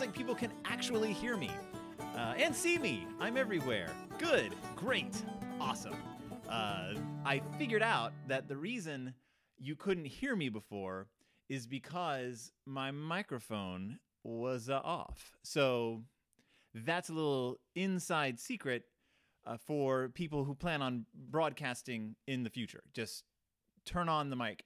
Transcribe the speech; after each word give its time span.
like 0.00 0.12
people 0.14 0.34
can 0.34 0.50
actually 0.64 1.12
hear 1.12 1.36
me 1.36 1.50
uh, 2.16 2.34
and 2.38 2.56
see 2.56 2.78
me. 2.78 3.06
I'm 3.20 3.36
everywhere. 3.36 3.90
Good, 4.18 4.54
great, 4.74 5.22
awesome. 5.60 5.96
Uh, 6.48 6.94
I 7.24 7.42
figured 7.58 7.82
out 7.82 8.14
that 8.26 8.48
the 8.48 8.56
reason 8.56 9.12
you 9.58 9.76
couldn't 9.76 10.06
hear 10.06 10.34
me 10.34 10.48
before 10.48 11.08
is 11.50 11.66
because 11.66 12.50
my 12.64 12.90
microphone 12.90 13.98
was 14.24 14.70
uh, 14.70 14.80
off. 14.82 15.32
So 15.42 16.02
that's 16.74 17.10
a 17.10 17.12
little 17.12 17.58
inside 17.74 18.40
secret 18.40 18.84
uh, 19.46 19.58
for 19.58 20.08
people 20.08 20.44
who 20.44 20.54
plan 20.54 20.80
on 20.80 21.04
broadcasting 21.14 22.16
in 22.26 22.42
the 22.42 22.50
future. 22.50 22.82
Just 22.94 23.24
turn 23.84 24.08
on 24.08 24.30
the 24.30 24.36
mic, 24.36 24.64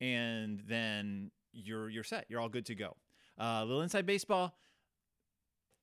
and 0.00 0.62
then 0.66 1.30
you're 1.52 1.90
you're 1.90 2.04
set. 2.04 2.24
You're 2.30 2.40
all 2.40 2.48
good 2.48 2.66
to 2.66 2.74
go. 2.74 2.96
Uh, 3.38 3.60
a 3.60 3.64
little 3.64 3.82
inside 3.82 4.06
baseball. 4.06 4.54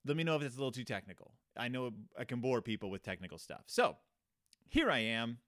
Let 0.08 0.16
me 0.16 0.24
know 0.24 0.36
if 0.36 0.42
it's 0.42 0.56
a 0.56 0.60
little 0.60 0.72
too 0.72 0.84
technical. 0.84 1.34
I 1.58 1.68
know 1.68 1.92
I 2.18 2.24
can 2.24 2.40
bore 2.40 2.62
people 2.62 2.90
with 2.90 3.04
technical 3.04 3.38
stuff. 3.38 3.64
So 3.66 3.98
here 4.70 4.90
I 4.90 5.00
am. 5.00 5.40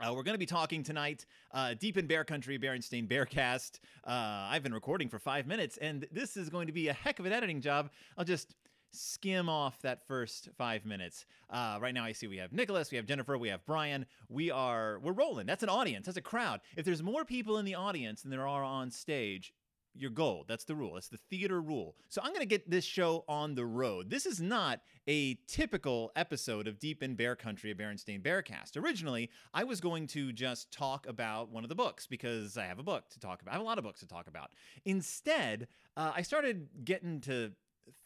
Uh, 0.00 0.12
we're 0.14 0.22
going 0.22 0.34
to 0.34 0.38
be 0.38 0.46
talking 0.46 0.82
tonight 0.82 1.26
uh, 1.52 1.74
deep 1.78 1.96
in 1.96 2.06
bear 2.06 2.24
country, 2.24 2.58
Berenstain 2.58 3.08
Bearcast. 3.08 3.80
Uh, 4.04 4.48
I've 4.50 4.62
been 4.62 4.74
recording 4.74 5.08
for 5.08 5.18
five 5.18 5.46
minutes, 5.46 5.76
and 5.76 6.06
this 6.12 6.36
is 6.36 6.48
going 6.48 6.68
to 6.68 6.72
be 6.72 6.88
a 6.88 6.92
heck 6.92 7.18
of 7.18 7.26
an 7.26 7.32
editing 7.32 7.60
job. 7.60 7.90
I'll 8.16 8.24
just 8.24 8.54
skim 8.92 9.48
off 9.48 9.80
that 9.82 10.06
first 10.06 10.48
five 10.56 10.84
minutes. 10.84 11.26
Uh, 11.50 11.78
right 11.80 11.94
now, 11.94 12.04
I 12.04 12.12
see 12.12 12.26
we 12.26 12.36
have 12.38 12.52
Nicholas, 12.52 12.90
we 12.90 12.96
have 12.96 13.06
Jennifer, 13.06 13.36
we 13.36 13.48
have 13.48 13.64
Brian. 13.66 14.06
We 14.28 14.50
are 14.50 15.00
we're 15.02 15.12
rolling. 15.12 15.46
That's 15.46 15.62
an 15.62 15.68
audience. 15.68 16.06
That's 16.06 16.18
a 16.18 16.22
crowd. 16.22 16.60
If 16.76 16.84
there's 16.84 17.02
more 17.02 17.24
people 17.24 17.58
in 17.58 17.64
the 17.64 17.74
audience 17.74 18.22
than 18.22 18.30
there 18.30 18.46
are 18.46 18.62
on 18.64 18.90
stage, 18.90 19.52
you're 19.98 20.10
gold. 20.10 20.46
That's 20.48 20.64
the 20.64 20.74
rule. 20.74 20.96
It's 20.96 21.08
the 21.08 21.18
theater 21.30 21.60
rule. 21.60 21.96
So 22.08 22.20
I'm 22.22 22.30
going 22.30 22.40
to 22.40 22.46
get 22.46 22.70
this 22.70 22.84
show 22.84 23.24
on 23.28 23.54
the 23.54 23.66
road. 23.66 24.10
This 24.10 24.26
is 24.26 24.40
not 24.40 24.80
a 25.06 25.34
typical 25.46 26.12
episode 26.16 26.68
of 26.68 26.78
Deep 26.78 27.02
in 27.02 27.14
Bear 27.14 27.34
Country, 27.34 27.70
a 27.70 27.74
Berenstain 27.74 28.22
Bearcast. 28.22 28.76
Originally, 28.76 29.30
I 29.52 29.64
was 29.64 29.80
going 29.80 30.06
to 30.08 30.32
just 30.32 30.72
talk 30.72 31.06
about 31.06 31.50
one 31.50 31.64
of 31.64 31.68
the 31.68 31.74
books 31.74 32.06
because 32.06 32.56
I 32.56 32.64
have 32.64 32.78
a 32.78 32.82
book 32.82 33.08
to 33.10 33.20
talk 33.20 33.42
about. 33.42 33.52
I 33.52 33.54
have 33.54 33.62
a 33.62 33.66
lot 33.66 33.78
of 33.78 33.84
books 33.84 34.00
to 34.00 34.06
talk 34.06 34.28
about. 34.28 34.50
Instead, 34.84 35.68
uh, 35.96 36.12
I 36.14 36.22
started 36.22 36.68
getting 36.84 37.20
to 37.22 37.52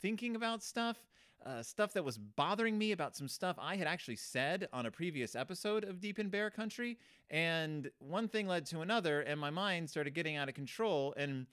thinking 0.01 0.37
about 0.37 0.63
stuff. 0.63 0.97
Uh, 1.45 1.61
stuff 1.61 1.93
that 1.93 2.05
was 2.05 2.19
bothering 2.19 2.79
me 2.79 2.93
about 2.93 3.17
some 3.17 3.27
stuff 3.27 3.57
I 3.59 3.75
had 3.75 3.89
actually 3.89 4.15
said 4.15 4.69
on 4.73 4.87
a 4.87 4.93
previous 4.93 5.35
episode 5.35 5.83
of 5.83 6.01
Deep 6.01 6.21
in 6.21 6.29
Bear 6.29 6.51
Country. 6.51 6.99
And 7.31 7.91
one 7.99 8.29
thing 8.29 8.47
led 8.47 8.65
to 8.67 8.81
another, 8.81 9.23
and 9.23 9.41
my 9.41 9.51
mind 9.51 9.91
started 9.91 10.15
getting 10.15 10.37
out 10.37 10.49
of 10.49 10.55
control. 10.55 11.15
And 11.17 11.49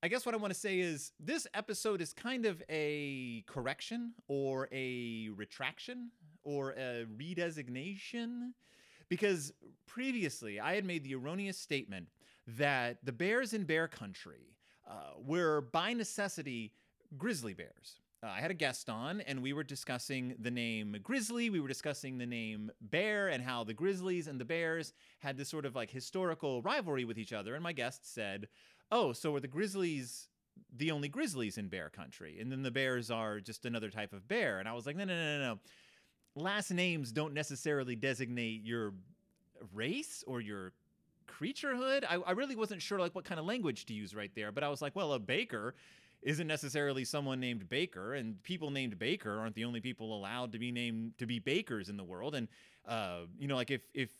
I 0.00 0.06
guess 0.06 0.24
what 0.24 0.32
I 0.32 0.38
want 0.38 0.54
to 0.54 0.58
say 0.58 0.78
is 0.78 1.10
this 1.18 1.48
episode 1.54 2.00
is 2.00 2.12
kind 2.12 2.46
of 2.46 2.62
a 2.68 3.42
correction 3.48 4.12
or 4.28 4.68
a 4.70 5.28
retraction 5.34 6.12
or 6.44 6.70
a 6.78 7.04
redesignation 7.16 8.52
because 9.08 9.52
previously 9.88 10.60
I 10.60 10.76
had 10.76 10.84
made 10.84 11.02
the 11.02 11.16
erroneous 11.16 11.58
statement 11.58 12.06
that 12.46 12.98
the 13.04 13.10
bears 13.10 13.52
in 13.52 13.64
bear 13.64 13.88
country 13.88 14.54
uh, 14.88 15.14
were 15.18 15.62
by 15.72 15.94
necessity 15.94 16.74
grizzly 17.16 17.52
bears. 17.52 17.98
Uh, 18.22 18.28
I 18.28 18.40
had 18.40 18.52
a 18.52 18.54
guest 18.54 18.88
on, 18.88 19.20
and 19.22 19.42
we 19.42 19.52
were 19.52 19.62
discussing 19.64 20.34
the 20.40 20.50
name 20.50 20.96
Grizzly. 21.02 21.50
We 21.50 21.60
were 21.60 21.68
discussing 21.68 22.18
the 22.18 22.26
name 22.26 22.70
Bear 22.80 23.28
and 23.28 23.42
how 23.42 23.62
the 23.62 23.74
Grizzlies 23.74 24.26
and 24.26 24.40
the 24.40 24.44
Bears 24.44 24.92
had 25.20 25.36
this 25.36 25.48
sort 25.48 25.64
of 25.64 25.76
like 25.76 25.90
historical 25.90 26.60
rivalry 26.62 27.04
with 27.04 27.16
each 27.16 27.32
other. 27.32 27.54
And 27.54 27.62
my 27.62 27.72
guest 27.72 28.12
said, 28.12 28.48
Oh, 28.90 29.12
so 29.12 29.34
are 29.34 29.40
the 29.40 29.48
Grizzlies 29.48 30.28
the 30.76 30.90
only 30.90 31.08
Grizzlies 31.08 31.58
in 31.58 31.68
bear 31.68 31.88
country? 31.88 32.38
And 32.40 32.50
then 32.50 32.62
the 32.62 32.70
Bears 32.70 33.10
are 33.10 33.40
just 33.40 33.64
another 33.64 33.90
type 33.90 34.12
of 34.12 34.26
bear. 34.28 34.58
And 34.58 34.68
I 34.68 34.72
was 34.72 34.86
like, 34.86 34.96
No, 34.96 35.04
no, 35.04 35.14
no, 35.14 35.38
no, 35.38 35.54
no. 35.54 35.58
Last 36.34 36.70
names 36.70 37.10
don't 37.10 37.34
necessarily 37.34 37.96
designate 37.96 38.64
your 38.64 38.92
race 39.74 40.22
or 40.26 40.40
your 40.40 40.72
creaturehood. 41.26 42.04
I, 42.08 42.16
I 42.16 42.32
really 42.32 42.56
wasn't 42.56 42.82
sure 42.82 42.98
like 42.98 43.14
what 43.14 43.24
kind 43.24 43.40
of 43.40 43.46
language 43.46 43.86
to 43.86 43.94
use 43.94 44.14
right 44.14 44.30
there, 44.34 44.52
but 44.52 44.62
I 44.64 44.68
was 44.68 44.80
like, 44.80 44.94
well, 44.94 45.12
a 45.12 45.18
baker 45.18 45.74
isn't 46.22 46.46
necessarily 46.46 47.04
someone 47.04 47.38
named 47.38 47.68
Baker, 47.68 48.14
and 48.14 48.42
people 48.42 48.70
named 48.70 48.98
Baker 48.98 49.38
aren't 49.38 49.54
the 49.54 49.64
only 49.64 49.80
people 49.80 50.16
allowed 50.16 50.52
to 50.52 50.58
be 50.58 50.72
named 50.72 51.12
to 51.18 51.26
be 51.26 51.38
bakers 51.38 51.88
in 51.88 51.96
the 51.96 52.04
world. 52.04 52.34
And 52.34 52.48
uh, 52.86 53.20
you 53.38 53.46
know, 53.46 53.56
like 53.56 53.70
if 53.70 53.82
if 53.94 54.10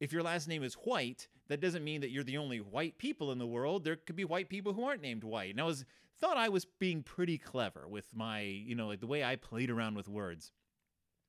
if 0.00 0.12
your 0.12 0.22
last 0.22 0.48
name 0.48 0.62
is 0.62 0.74
White, 0.74 1.28
that 1.48 1.60
doesn't 1.60 1.84
mean 1.84 2.00
that 2.00 2.10
you're 2.10 2.24
the 2.24 2.38
only 2.38 2.58
white 2.58 2.98
people 2.98 3.32
in 3.32 3.38
the 3.38 3.46
world. 3.46 3.84
There 3.84 3.96
could 3.96 4.16
be 4.16 4.24
white 4.24 4.48
people 4.48 4.72
who 4.72 4.84
aren't 4.84 5.02
named 5.02 5.24
White. 5.24 5.50
And 5.50 5.60
I 5.60 5.64
was 5.64 5.84
thought 6.18 6.36
I 6.36 6.48
was 6.48 6.64
being 6.64 7.02
pretty 7.02 7.38
clever 7.38 7.86
with 7.88 8.06
my, 8.14 8.40
you 8.40 8.74
know, 8.74 8.88
like 8.88 9.00
the 9.00 9.06
way 9.06 9.22
I 9.22 9.36
played 9.36 9.70
around 9.70 9.96
with 9.96 10.08
words. 10.08 10.52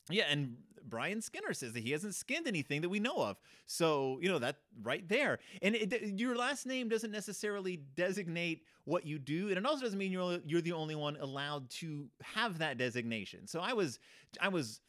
Yeah, 0.10 0.24
and 0.30 0.56
Brian 0.88 1.22
Skinner 1.22 1.54
says 1.54 1.74
that 1.74 1.84
he 1.84 1.92
hasn't 1.92 2.16
skinned 2.16 2.48
anything 2.48 2.82
that 2.82 2.90
we 2.90 3.00
know 3.00 3.18
of. 3.18 3.38
So, 3.66 4.20
you 4.22 4.30
know, 4.30 4.40
that 4.40 4.58
right 4.82 5.08
there. 5.08 5.40
And 5.62 5.76
it, 5.76 6.18
your 6.18 6.36
last 6.36 6.66
name 6.66 6.88
doesn't 6.88 7.12
necessarily 7.12 7.82
designate 7.96 8.64
what 8.86 9.06
you 9.06 9.20
do, 9.20 9.50
and 9.50 9.58
it 9.58 9.66
also 9.66 9.84
doesn't 9.84 10.00
mean 10.00 10.14
you're 10.14 10.40
you're 10.46 10.62
the 10.62 10.72
only 10.72 10.96
one 10.96 11.18
allowed 11.20 11.70
to 11.70 12.08
have 12.24 12.60
that 12.60 12.78
designation. 12.78 13.46
So 13.46 13.60
I 13.60 13.74
was 13.74 14.00
I 14.40 14.48
was 14.48 14.80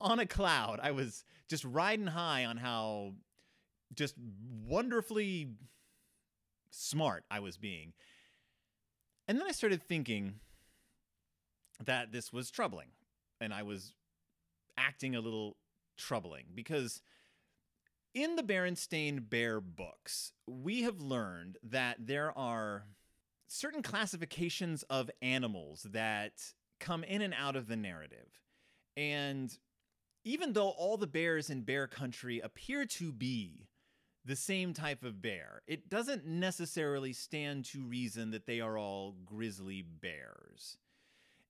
on 0.00 0.18
a 0.18 0.26
cloud. 0.26 0.80
I 0.82 0.90
was 0.90 1.24
just 1.48 1.64
riding 1.64 2.08
high 2.08 2.44
on 2.44 2.56
how 2.56 3.14
just 3.94 4.14
wonderfully 4.66 5.50
smart 6.70 7.24
I 7.30 7.40
was 7.40 7.56
being. 7.56 7.92
And 9.28 9.38
then 9.38 9.46
I 9.46 9.52
started 9.52 9.82
thinking 9.82 10.40
that 11.84 12.12
this 12.12 12.32
was 12.32 12.50
troubling 12.50 12.88
and 13.40 13.52
I 13.52 13.62
was 13.62 13.94
acting 14.76 15.14
a 15.14 15.20
little 15.20 15.56
troubling 15.96 16.44
because 16.54 17.02
in 18.14 18.36
the 18.36 18.42
Berenstain 18.42 19.28
Bear 19.28 19.60
books, 19.60 20.32
we 20.46 20.82
have 20.82 21.00
learned 21.00 21.58
that 21.62 22.06
there 22.06 22.36
are 22.36 22.86
certain 23.46 23.82
classifications 23.82 24.82
of 24.84 25.10
animals 25.20 25.86
that 25.90 26.32
come 26.80 27.04
in 27.04 27.20
and 27.22 27.34
out 27.34 27.56
of 27.56 27.68
the 27.68 27.76
narrative. 27.76 28.40
And 28.96 29.56
even 30.26 30.54
though 30.54 30.70
all 30.70 30.96
the 30.96 31.06
bears 31.06 31.50
in 31.50 31.62
bear 31.62 31.86
country 31.86 32.40
appear 32.40 32.84
to 32.84 33.12
be 33.12 33.68
the 34.24 34.34
same 34.34 34.74
type 34.74 35.04
of 35.04 35.22
bear, 35.22 35.62
it 35.68 35.88
doesn't 35.88 36.26
necessarily 36.26 37.12
stand 37.12 37.64
to 37.64 37.80
reason 37.80 38.32
that 38.32 38.44
they 38.44 38.60
are 38.60 38.76
all 38.76 39.14
grizzly 39.24 39.82
bears. 39.82 40.78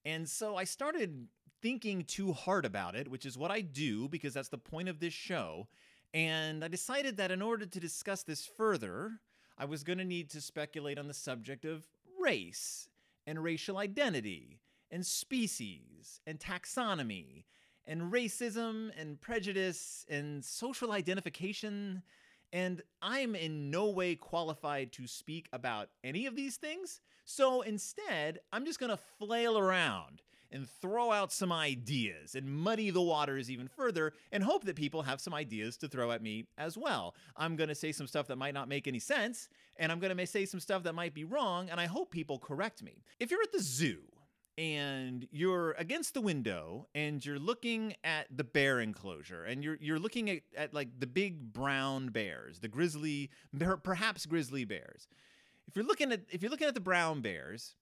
And 0.04 0.28
so 0.28 0.56
I 0.56 0.64
started 0.64 1.26
thinking 1.62 2.04
too 2.04 2.34
hard 2.34 2.66
about 2.66 2.94
it, 2.94 3.10
which 3.10 3.24
is 3.24 3.38
what 3.38 3.50
I 3.50 3.62
do 3.62 4.10
because 4.10 4.34
that's 4.34 4.50
the 4.50 4.58
point 4.58 4.90
of 4.90 5.00
this 5.00 5.14
show. 5.14 5.68
And 6.12 6.62
I 6.62 6.68
decided 6.68 7.16
that 7.16 7.30
in 7.30 7.40
order 7.40 7.64
to 7.64 7.80
discuss 7.80 8.24
this 8.24 8.46
further, 8.46 9.20
I 9.56 9.64
was 9.64 9.84
going 9.84 9.98
to 9.98 10.04
need 10.04 10.28
to 10.30 10.40
speculate 10.42 10.98
on 10.98 11.08
the 11.08 11.14
subject 11.14 11.64
of 11.64 11.86
race 12.20 12.90
and 13.26 13.42
racial 13.42 13.78
identity 13.78 14.60
and 14.90 15.04
species 15.06 16.20
and 16.26 16.38
taxonomy 16.38 17.44
and 17.86 18.12
racism 18.12 18.90
and 18.98 19.20
prejudice 19.20 20.04
and 20.08 20.44
social 20.44 20.92
identification. 20.92 22.02
And 22.52 22.82
I'm 23.02 23.34
in 23.34 23.70
no 23.70 23.88
way 23.90 24.14
qualified 24.14 24.92
to 24.92 25.06
speak 25.06 25.48
about 25.52 25.88
any 26.04 26.26
of 26.26 26.36
these 26.36 26.56
things. 26.56 27.00
So 27.24 27.62
instead, 27.62 28.40
I'm 28.52 28.64
just 28.64 28.78
going 28.78 28.90
to 28.90 29.02
flail 29.18 29.58
around 29.58 30.22
and 30.52 30.68
throw 30.80 31.10
out 31.10 31.32
some 31.32 31.52
ideas 31.52 32.34
and 32.34 32.48
muddy 32.48 32.90
the 32.90 33.02
waters 33.02 33.50
even 33.50 33.68
further 33.68 34.12
and 34.30 34.44
hope 34.44 34.64
that 34.64 34.76
people 34.76 35.02
have 35.02 35.20
some 35.20 35.34
ideas 35.34 35.76
to 35.78 35.88
throw 35.88 36.12
at 36.12 36.22
me 36.22 36.46
as 36.56 36.78
well. 36.78 37.14
I'm 37.36 37.56
going 37.56 37.68
to 37.68 37.74
say 37.74 37.92
some 37.92 38.06
stuff 38.06 38.28
that 38.28 38.36
might 38.36 38.54
not 38.54 38.68
make 38.68 38.86
any 38.86 39.00
sense, 39.00 39.48
and 39.76 39.90
I'm 39.90 39.98
going 39.98 40.16
to 40.16 40.26
say 40.26 40.46
some 40.46 40.60
stuff 40.60 40.84
that 40.84 40.94
might 40.94 41.14
be 41.14 41.24
wrong, 41.24 41.68
and 41.68 41.80
I 41.80 41.86
hope 41.86 42.10
people 42.10 42.38
correct 42.38 42.82
me. 42.82 43.02
If 43.18 43.30
you're 43.30 43.42
at 43.42 43.52
the 43.52 43.60
zoo, 43.60 44.02
and 44.58 45.28
you're 45.30 45.72
against 45.72 46.14
the 46.14 46.20
window 46.20 46.86
and 46.94 47.24
you're 47.24 47.38
looking 47.38 47.94
at 48.04 48.26
the 48.34 48.44
bear 48.44 48.80
enclosure 48.80 49.44
and 49.44 49.62
you're 49.62 49.76
you're 49.80 49.98
looking 49.98 50.30
at, 50.30 50.40
at 50.56 50.72
like 50.72 50.88
the 50.98 51.06
big 51.06 51.52
brown 51.52 52.08
bears 52.08 52.60
the 52.60 52.68
grizzly 52.68 53.30
perhaps 53.82 54.24
grizzly 54.26 54.64
bears. 54.64 55.08
If 55.68 55.76
you're 55.76 55.84
looking 55.84 56.12
at 56.12 56.22
if 56.30 56.42
you're 56.42 56.50
looking 56.50 56.68
at 56.68 56.74
the 56.74 56.80
brown 56.80 57.20
bears 57.20 57.74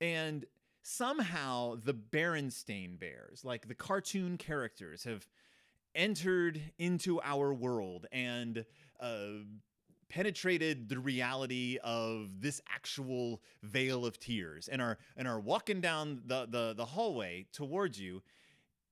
and 0.00 0.44
somehow 0.82 1.76
the 1.82 1.94
Berenstain 1.94 2.98
bears 2.98 3.44
like 3.44 3.66
the 3.66 3.74
cartoon 3.74 4.38
characters 4.38 5.04
have 5.04 5.26
entered 5.94 6.60
into 6.78 7.20
our 7.22 7.52
world 7.52 8.06
and 8.12 8.64
uh, 9.00 9.28
penetrated 10.10 10.88
the 10.88 10.98
reality 10.98 11.78
of 11.82 12.40
this 12.40 12.60
actual 12.68 13.40
vale 13.62 14.04
of 14.04 14.18
tears 14.18 14.68
and 14.68 14.82
are 14.82 14.98
and 15.16 15.26
are 15.26 15.40
walking 15.40 15.80
down 15.80 16.20
the 16.26 16.46
the, 16.50 16.74
the 16.76 16.84
hallway 16.84 17.46
towards 17.52 17.98
you 17.98 18.20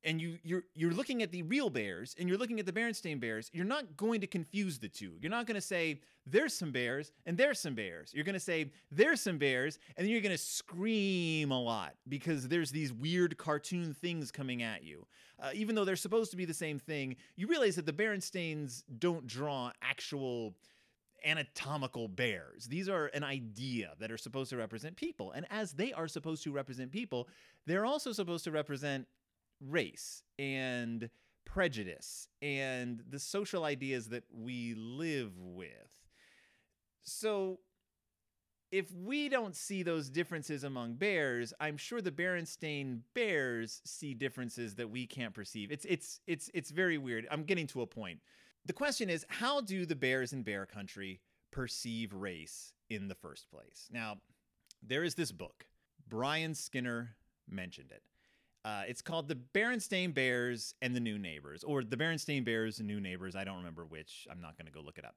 and 0.04 0.20
you 0.20 0.38
you're 0.42 0.64
you're 0.74 0.92
looking 0.92 1.22
at 1.22 1.32
the 1.32 1.42
real 1.42 1.70
bears 1.70 2.14
and 2.18 2.28
you're 2.28 2.38
looking 2.38 2.60
at 2.60 2.66
the 2.66 2.72
Berenstain 2.72 3.20
bears, 3.20 3.50
you're 3.52 3.64
not 3.64 3.96
going 3.96 4.20
to 4.20 4.26
confuse 4.26 4.78
the 4.78 4.88
two. 4.88 5.12
You're 5.20 5.30
not 5.30 5.46
going 5.46 5.56
to 5.56 5.60
say 5.60 6.00
there's 6.24 6.54
some 6.54 6.70
bears 6.70 7.12
and 7.26 7.36
there's 7.36 7.58
some 7.58 7.74
bears. 7.74 8.12
You're 8.14 8.24
going 8.24 8.34
to 8.34 8.40
say 8.40 8.70
there's 8.90 9.20
some 9.20 9.38
bears 9.38 9.78
and 9.96 10.06
then 10.06 10.12
you're 10.12 10.22
going 10.22 10.36
to 10.36 10.42
scream 10.42 11.50
a 11.50 11.60
lot 11.60 11.94
because 12.08 12.48
there's 12.48 12.70
these 12.70 12.92
weird 12.92 13.36
cartoon 13.38 13.92
things 13.92 14.30
coming 14.30 14.62
at 14.62 14.84
you. 14.84 15.06
Uh, 15.40 15.50
even 15.54 15.74
though 15.74 15.84
they're 15.84 15.96
supposed 15.96 16.30
to 16.30 16.36
be 16.36 16.44
the 16.44 16.54
same 16.54 16.78
thing, 16.78 17.16
you 17.36 17.46
realize 17.46 17.76
that 17.76 17.86
the 17.86 17.92
Berenstains 17.92 18.82
don't 18.98 19.26
draw 19.26 19.70
actual 19.82 20.54
anatomical 21.24 22.08
bears. 22.08 22.66
These 22.66 22.88
are 22.88 23.06
an 23.06 23.24
idea 23.24 23.92
that 23.98 24.10
are 24.10 24.18
supposed 24.18 24.50
to 24.50 24.56
represent 24.56 24.96
people. 24.96 25.32
And 25.32 25.46
as 25.50 25.72
they 25.72 25.92
are 25.92 26.08
supposed 26.08 26.42
to 26.44 26.52
represent 26.52 26.92
people, 26.92 27.28
they're 27.66 27.86
also 27.86 28.12
supposed 28.12 28.44
to 28.44 28.50
represent 28.50 29.06
race 29.60 30.22
and 30.38 31.10
prejudice 31.44 32.28
and 32.42 33.02
the 33.08 33.18
social 33.18 33.64
ideas 33.64 34.08
that 34.10 34.24
we 34.30 34.74
live 34.74 35.32
with. 35.38 35.70
So, 37.02 37.60
if 38.70 38.92
we 38.92 39.30
don't 39.30 39.56
see 39.56 39.82
those 39.82 40.10
differences 40.10 40.62
among 40.62 40.96
bears, 40.96 41.54
I'm 41.58 41.78
sure 41.78 42.02
the 42.02 42.10
Berenstain 42.10 43.00
bears 43.14 43.80
see 43.86 44.12
differences 44.12 44.74
that 44.74 44.90
we 44.90 45.06
can't 45.06 45.32
perceive. 45.32 45.72
It's 45.72 45.86
it's 45.86 46.20
it's 46.26 46.50
it's 46.52 46.70
very 46.70 46.98
weird. 46.98 47.26
I'm 47.30 47.44
getting 47.44 47.66
to 47.68 47.80
a 47.80 47.86
point. 47.86 48.20
The 48.64 48.72
question 48.72 49.08
is, 49.08 49.25
how 49.28 49.60
do 49.60 49.87
the 49.87 49.96
bears 49.96 50.32
in 50.32 50.43
bear 50.43 50.66
country 50.66 51.20
perceive 51.50 52.12
race 52.12 52.72
in 52.90 53.08
the 53.08 53.14
first 53.14 53.50
place? 53.50 53.88
Now, 53.90 54.19
there 54.82 55.05
is 55.05 55.14
this 55.14 55.32
book. 55.32 55.66
Brian 56.08 56.55
Skinner 56.55 57.16
mentioned 57.49 57.90
it. 57.90 58.02
Uh, 58.64 58.82
it's 58.87 59.02
called 59.02 59.28
The 59.28 59.38
Berenstain 59.55 60.12
Bears 60.12 60.75
and 60.82 60.94
the 60.94 61.00
New 61.00 61.19
Neighbors, 61.19 61.64
or 61.64 61.82
The 61.82 61.96
Berenstain 61.96 62.44
Bears 62.44 62.78
and 62.78 62.88
New 62.88 63.00
Neighbors. 63.00 63.37
I 63.37 63.44
don't 63.44 63.56
remember 63.58 63.84
which. 63.84 64.26
I'm 64.31 64.40
not 64.40 64.58
going 64.58 64.66
to 64.66 64.72
go 64.72 64.81
look 64.81 64.99
it 64.99 65.04
up. 65.04 65.16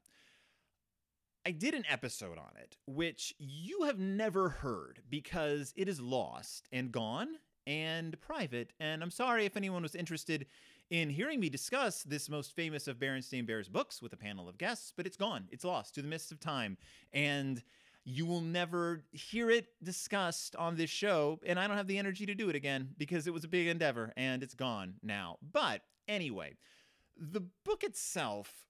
I 1.45 1.51
did 1.51 1.73
an 1.73 1.85
episode 1.89 2.37
on 2.37 2.51
it, 2.61 2.77
which 2.85 3.33
you 3.39 3.83
have 3.83 3.97
never 3.97 4.49
heard 4.49 5.01
because 5.09 5.73
it 5.75 5.89
is 5.89 5.99
lost 5.99 6.67
and 6.71 6.91
gone 6.91 7.29
and 7.65 8.19
private. 8.21 8.73
And 8.79 9.01
I'm 9.01 9.11
sorry 9.11 9.45
if 9.45 9.57
anyone 9.57 9.81
was 9.81 9.95
interested 9.95 10.45
in 10.91 11.09
hearing 11.09 11.39
me 11.39 11.49
discuss 11.49 12.03
this 12.03 12.29
most 12.29 12.53
famous 12.53 12.85
of 12.85 12.99
Berenstain 12.99 13.47
Bears 13.47 13.69
books 13.69 14.01
with 14.01 14.11
a 14.11 14.17
panel 14.17 14.49
of 14.49 14.57
guests, 14.57 14.91
but 14.95 15.07
it's 15.07 15.15
gone. 15.15 15.47
It's 15.49 15.63
lost 15.63 15.95
to 15.95 16.01
the 16.01 16.07
mists 16.07 16.33
of 16.33 16.39
time. 16.41 16.77
And 17.13 17.63
you 18.03 18.25
will 18.25 18.41
never 18.41 19.05
hear 19.13 19.49
it 19.49 19.67
discussed 19.81 20.53
on 20.57 20.75
this 20.75 20.89
show, 20.89 21.39
and 21.45 21.57
I 21.57 21.67
don't 21.67 21.77
have 21.77 21.87
the 21.87 21.97
energy 21.97 22.25
to 22.25 22.35
do 22.35 22.49
it 22.49 22.55
again 22.55 22.89
because 22.97 23.25
it 23.25 23.33
was 23.33 23.45
a 23.45 23.47
big 23.47 23.67
endeavor 23.67 24.11
and 24.17 24.43
it's 24.43 24.53
gone 24.53 24.95
now. 25.01 25.37
But 25.53 25.81
anyway, 26.09 26.57
the 27.15 27.41
book 27.63 27.85
itself 27.85 28.65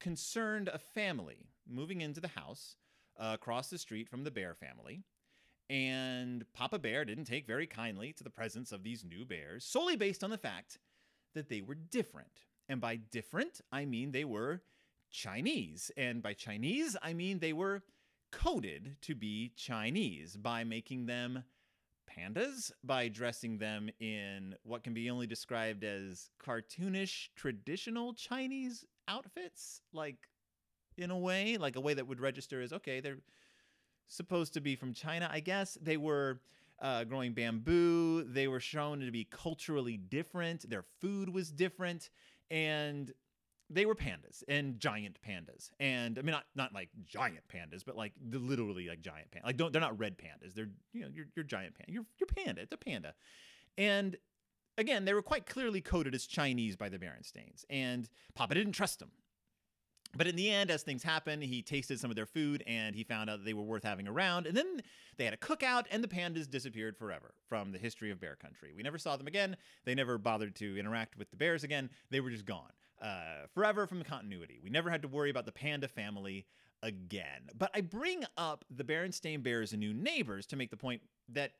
concerned 0.00 0.68
a 0.68 0.78
family 0.78 1.46
moving 1.66 2.02
into 2.02 2.20
the 2.20 2.28
house 2.28 2.76
uh, 3.18 3.30
across 3.32 3.70
the 3.70 3.78
street 3.78 4.06
from 4.06 4.24
the 4.24 4.30
Bear 4.30 4.54
family. 4.54 5.00
And 5.70 6.44
Papa 6.52 6.78
Bear 6.78 7.06
didn't 7.06 7.24
take 7.24 7.46
very 7.46 7.66
kindly 7.66 8.12
to 8.14 8.24
the 8.24 8.28
presence 8.28 8.70
of 8.70 8.82
these 8.82 9.02
new 9.02 9.24
bears, 9.24 9.64
solely 9.64 9.96
based 9.96 10.22
on 10.22 10.28
the 10.28 10.36
fact 10.36 10.78
that 11.34 11.48
they 11.48 11.60
were 11.60 11.74
different. 11.74 12.44
And 12.68 12.80
by 12.80 12.96
different, 12.96 13.60
I 13.70 13.84
mean 13.84 14.12
they 14.12 14.24
were 14.24 14.62
Chinese. 15.10 15.90
And 15.96 16.22
by 16.22 16.32
Chinese, 16.32 16.96
I 17.02 17.12
mean 17.12 17.38
they 17.38 17.52
were 17.52 17.82
coded 18.30 18.96
to 19.02 19.14
be 19.14 19.52
Chinese 19.56 20.36
by 20.36 20.64
making 20.64 21.06
them 21.06 21.44
pandas, 22.08 22.72
by 22.82 23.08
dressing 23.08 23.58
them 23.58 23.90
in 24.00 24.54
what 24.64 24.84
can 24.84 24.94
be 24.94 25.10
only 25.10 25.26
described 25.26 25.84
as 25.84 26.30
cartoonish 26.44 27.28
traditional 27.36 28.14
Chinese 28.14 28.84
outfits, 29.08 29.82
like 29.92 30.16
in 30.96 31.10
a 31.10 31.18
way, 31.18 31.56
like 31.56 31.76
a 31.76 31.80
way 31.80 31.94
that 31.94 32.06
would 32.06 32.20
register 32.20 32.60
as 32.60 32.72
okay, 32.72 33.00
they're 33.00 33.18
supposed 34.08 34.54
to 34.54 34.60
be 34.60 34.76
from 34.76 34.92
China, 34.92 35.28
I 35.32 35.40
guess. 35.40 35.78
They 35.80 35.96
were 35.96 36.40
uh, 36.82 37.04
growing 37.04 37.32
bamboo. 37.32 38.24
They 38.24 38.48
were 38.48 38.60
shown 38.60 39.00
to 39.00 39.10
be 39.10 39.24
culturally 39.24 39.96
different. 39.96 40.68
Their 40.68 40.84
food 41.00 41.32
was 41.32 41.50
different. 41.50 42.10
And 42.50 43.12
they 43.70 43.86
were 43.86 43.94
pandas 43.94 44.42
and 44.48 44.78
giant 44.78 45.18
pandas 45.26 45.70
and 45.80 46.18
i 46.18 46.22
mean 46.22 46.32
not 46.32 46.44
not 46.54 46.74
like 46.74 46.90
giant 47.06 47.42
pandas 47.48 47.82
but 47.84 47.96
like 47.96 48.12
literally 48.30 48.88
like 48.88 49.00
giant 49.00 49.30
panda 49.30 49.46
like 49.46 49.56
don't 49.56 49.72
they're 49.72 49.80
not 49.80 49.98
red 49.98 50.18
pandas 50.18 50.54
they're 50.54 50.68
you 50.92 51.00
know 51.00 51.08
your, 51.12 51.24
your 51.34 51.44
giant 51.44 51.74
panda 51.74 51.90
your, 51.90 52.04
your 52.18 52.26
panda 52.26 52.60
it's 52.60 52.72
a 52.72 52.76
panda 52.76 53.14
and 53.78 54.16
again 54.76 55.04
they 55.04 55.14
were 55.14 55.22
quite 55.22 55.46
clearly 55.46 55.80
coded 55.80 56.14
as 56.14 56.26
chinese 56.26 56.76
by 56.76 56.88
the 56.88 56.98
berenstains 56.98 57.64
and 57.70 58.10
papa 58.34 58.54
didn't 58.54 58.72
trust 58.72 58.98
them 58.98 59.10
but 60.16 60.26
in 60.26 60.36
the 60.36 60.50
end, 60.50 60.70
as 60.70 60.82
things 60.82 61.02
happened, 61.02 61.42
he 61.42 61.62
tasted 61.62 61.98
some 61.98 62.10
of 62.10 62.16
their 62.16 62.26
food 62.26 62.62
and 62.66 62.94
he 62.94 63.02
found 63.02 63.30
out 63.30 63.38
that 63.38 63.44
they 63.44 63.54
were 63.54 63.62
worth 63.62 63.84
having 63.84 64.06
around. 64.06 64.46
And 64.46 64.56
then 64.56 64.82
they 65.16 65.24
had 65.24 65.34
a 65.34 65.38
cookout, 65.38 65.84
and 65.90 66.02
the 66.02 66.08
pandas 66.08 66.48
disappeared 66.50 66.96
forever 66.96 67.34
from 67.48 67.72
the 67.72 67.78
history 67.78 68.10
of 68.10 68.20
bear 68.20 68.36
country. 68.36 68.72
We 68.76 68.82
never 68.82 68.98
saw 68.98 69.16
them 69.16 69.26
again. 69.26 69.56
They 69.84 69.94
never 69.94 70.18
bothered 70.18 70.54
to 70.56 70.78
interact 70.78 71.16
with 71.18 71.30
the 71.30 71.36
bears 71.36 71.64
again. 71.64 71.90
They 72.10 72.20
were 72.20 72.30
just 72.30 72.46
gone 72.46 72.72
uh, 73.02 73.46
forever 73.52 73.86
from 73.86 73.98
the 73.98 74.04
continuity. 74.04 74.60
We 74.62 74.70
never 74.70 74.90
had 74.90 75.02
to 75.02 75.08
worry 75.08 75.30
about 75.30 75.46
the 75.46 75.52
panda 75.52 75.88
family 75.88 76.46
again. 76.82 77.48
But 77.56 77.70
I 77.74 77.80
bring 77.80 78.24
up 78.36 78.64
the 78.70 78.84
Berenstain 78.84 79.42
Bears 79.42 79.72
and 79.72 79.80
New 79.80 79.94
Neighbors 79.94 80.46
to 80.46 80.56
make 80.56 80.70
the 80.70 80.76
point 80.76 81.02
that 81.28 81.52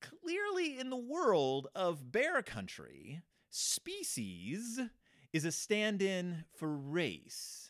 clearly 0.00 0.78
in 0.78 0.90
the 0.90 0.96
world 0.96 1.68
of 1.74 2.12
bear 2.12 2.42
country, 2.42 3.20
species 3.50 4.80
is 5.32 5.44
a 5.44 5.52
stand 5.52 6.02
in 6.02 6.44
for 6.56 6.68
race, 6.68 7.67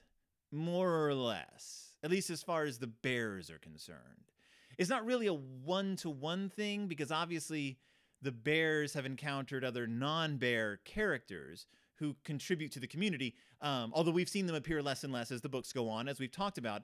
more 0.51 1.07
or 1.07 1.15
less, 1.15 1.97
at 2.03 2.11
least 2.11 2.31
as 2.31 2.43
far 2.43 2.65
as 2.65 2.79
the 2.79 2.87
bears 2.87 3.51
are 3.51 3.59
concerned. 3.59 4.33
It's 4.79 4.91
not 4.91 5.05
really 5.05 5.27
a 5.27 5.35
one 5.35 5.97
to 5.97 6.11
one 6.11 6.49
thing 6.51 6.87
because 6.87 7.11
obviously 7.11 7.79
the 8.23 8.33
bears 8.33 8.95
have 8.95 9.07
encountered 9.07 9.65
other 9.65 9.87
non 9.87 10.39
bear 10.39 10.81
characters 10.85 11.67
who 11.97 12.17
contribute 12.25 12.71
to 12.73 12.81
the 12.81 12.87
community. 12.87 13.35
Um, 13.61 13.93
although 13.93 14.13
we've 14.13 14.29
seen 14.29 14.47
them 14.47 14.55
appear 14.55 14.81
less 14.81 15.03
and 15.03 15.13
less 15.13 15.33
as 15.33 15.41
the 15.41 15.49
books 15.49 15.73
go 15.73 15.89
on, 15.89 16.09
as 16.09 16.21
we've 16.21 16.31
talked 16.31 16.59
about. 16.59 16.83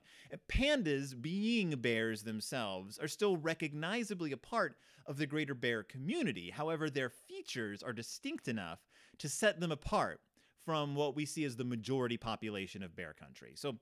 Pandas, 0.49 1.21
being 1.21 1.71
bears 1.71 2.23
themselves, 2.25 2.99
are 2.99 3.09
still 3.09 3.37
recognizably 3.37 4.33
a 4.33 4.37
part 4.37 4.77
of 5.07 5.17
the 5.17 5.27
greater 5.27 5.55
bear 5.55 5.85
community. 5.85 6.51
However, 6.51 6.91
their 6.91 7.11
features 7.11 7.83
are 7.83 7.93
distinct 7.93 8.49
enough 8.49 8.81
to 9.19 9.29
set 9.29 9.61
them 9.61 9.71
apart 9.71 10.21
from 10.65 10.95
what 10.95 11.15
we 11.15 11.27
see 11.27 11.45
as 11.45 11.57
the 11.57 11.65
majority 11.65 12.17
population 12.17 12.83
of 12.83 12.97
bear 12.97 13.13
country. 13.13 13.53
So 13.57 13.77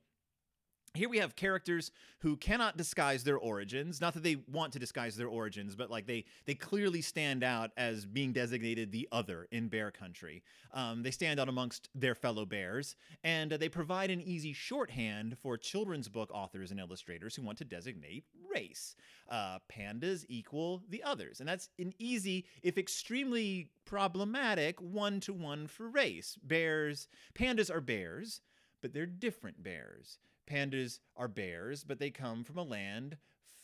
here 0.94 1.08
we 1.08 1.18
have 1.18 1.36
characters 1.36 1.90
who 2.18 2.36
cannot 2.36 2.76
disguise 2.76 3.24
their 3.24 3.38
origins. 3.38 4.00
Not 4.00 4.14
that 4.14 4.22
they 4.22 4.36
want 4.50 4.72
to 4.74 4.78
disguise 4.78 5.16
their 5.16 5.28
origins 5.28 5.74
but 5.74 5.90
like 5.90 6.06
they 6.06 6.24
they 6.46 6.54
clearly 6.54 7.00
stand 7.00 7.42
out 7.42 7.70
as 7.76 8.04
being 8.04 8.32
designated 8.32 8.92
the 8.92 9.08
other 9.10 9.48
in 9.50 9.68
bear 9.68 9.90
country. 9.90 10.42
Um, 10.72 11.02
they 11.02 11.10
stand 11.10 11.40
out 11.40 11.48
amongst 11.48 11.88
their 11.94 12.14
fellow 12.14 12.44
bears 12.44 12.96
and 13.24 13.52
uh, 13.52 13.56
they 13.56 13.68
provide 13.68 14.10
an 14.10 14.20
easy 14.20 14.52
shorthand 14.52 15.36
for 15.42 15.56
children's 15.56 16.08
book 16.08 16.30
authors 16.32 16.70
and 16.70 16.80
illustrators 16.80 17.34
who 17.34 17.42
want 17.42 17.58
to 17.58 17.64
designate 17.64 18.24
race. 18.52 18.94
Uh, 19.28 19.58
pandas 19.70 20.24
equal 20.28 20.82
the 20.90 21.02
others 21.02 21.40
and 21.40 21.48
that's 21.48 21.70
an 21.78 21.94
easy 21.98 22.44
if 22.62 22.76
extremely 22.76 23.70
problematic 23.84 24.80
one-to-one 24.80 25.66
for 25.66 25.88
race. 25.88 26.36
Bears 26.42 27.08
pandas 27.34 27.74
are 27.74 27.80
bears 27.80 28.40
but 28.82 28.92
they're 28.92 29.06
different 29.06 29.62
bears 29.62 30.18
Pandas 30.46 31.00
are 31.16 31.28
bears, 31.28 31.84
but 31.84 31.98
they 31.98 32.10
come 32.10 32.44
from 32.44 32.58
a 32.58 32.62
land 32.62 33.16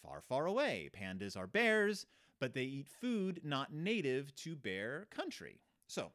far, 0.02 0.20
far 0.20 0.46
away. 0.46 0.90
Pandas 0.96 1.36
are 1.36 1.46
bears, 1.46 2.06
but 2.38 2.54
they 2.54 2.62
eat 2.62 2.88
food 2.88 3.40
not 3.44 3.72
native 3.72 4.34
to 4.36 4.54
bear 4.54 5.06
country. 5.10 5.60
So, 5.86 6.12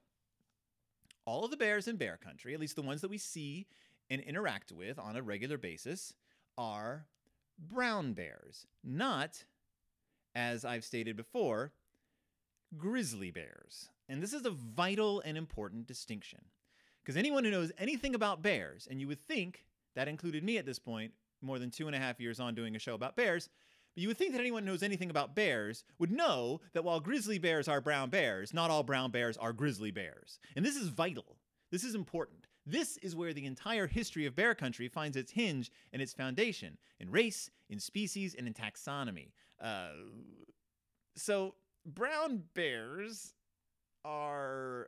all 1.25 1.45
of 1.45 1.51
the 1.51 1.57
bears 1.57 1.87
in 1.87 1.97
bear 1.97 2.17
country, 2.17 2.53
at 2.53 2.59
least 2.59 2.75
the 2.75 2.81
ones 2.81 3.01
that 3.01 3.09
we 3.09 3.17
see 3.17 3.67
and 4.09 4.21
interact 4.21 4.71
with 4.71 4.99
on 4.99 5.15
a 5.15 5.21
regular 5.21 5.57
basis, 5.57 6.13
are 6.57 7.05
brown 7.57 8.13
bears, 8.13 8.67
not, 8.83 9.43
as 10.35 10.65
I've 10.65 10.83
stated 10.83 11.15
before, 11.15 11.71
grizzly 12.77 13.31
bears. 13.31 13.89
And 14.09 14.21
this 14.21 14.33
is 14.33 14.45
a 14.45 14.51
vital 14.51 15.21
and 15.21 15.37
important 15.37 15.87
distinction. 15.87 16.39
Because 17.01 17.17
anyone 17.17 17.43
who 17.43 17.51
knows 17.51 17.71
anything 17.77 18.15
about 18.15 18.41
bears, 18.41 18.87
and 18.89 18.99
you 18.99 19.07
would 19.07 19.25
think 19.27 19.65
that 19.95 20.07
included 20.07 20.43
me 20.43 20.57
at 20.57 20.65
this 20.65 20.79
point, 20.79 21.13
more 21.41 21.59
than 21.59 21.71
two 21.71 21.87
and 21.87 21.95
a 21.95 21.99
half 21.99 22.19
years 22.19 22.39
on 22.39 22.55
doing 22.55 22.75
a 22.75 22.79
show 22.79 22.95
about 22.95 23.15
bears. 23.15 23.49
But 23.95 24.01
you 24.01 24.07
would 24.07 24.17
think 24.17 24.31
that 24.31 24.39
anyone 24.39 24.63
who 24.63 24.71
knows 24.71 24.83
anything 24.83 25.09
about 25.09 25.35
bears 25.35 25.83
would 25.99 26.11
know 26.11 26.61
that 26.73 26.83
while 26.83 26.99
grizzly 26.99 27.37
bears 27.37 27.67
are 27.67 27.81
brown 27.81 28.09
bears, 28.09 28.53
not 28.53 28.71
all 28.71 28.83
brown 28.83 29.11
bears 29.11 29.37
are 29.37 29.53
grizzly 29.53 29.91
bears. 29.91 30.39
And 30.55 30.65
this 30.65 30.75
is 30.75 30.87
vital. 30.87 31.37
This 31.71 31.83
is 31.83 31.95
important. 31.95 32.47
This 32.65 32.97
is 32.97 33.15
where 33.15 33.33
the 33.33 33.45
entire 33.45 33.87
history 33.87 34.25
of 34.25 34.35
bear 34.35 34.55
country 34.55 34.87
finds 34.87 35.17
its 35.17 35.31
hinge 35.31 35.71
and 35.91 36.01
its 36.01 36.13
foundation 36.13 36.77
in 36.99 37.11
race, 37.11 37.49
in 37.69 37.79
species, 37.79 38.35
and 38.35 38.47
in 38.47 38.53
taxonomy. 38.53 39.31
Uh, 39.61 39.89
so, 41.15 41.55
brown 41.85 42.43
bears 42.53 43.33
are 44.05 44.87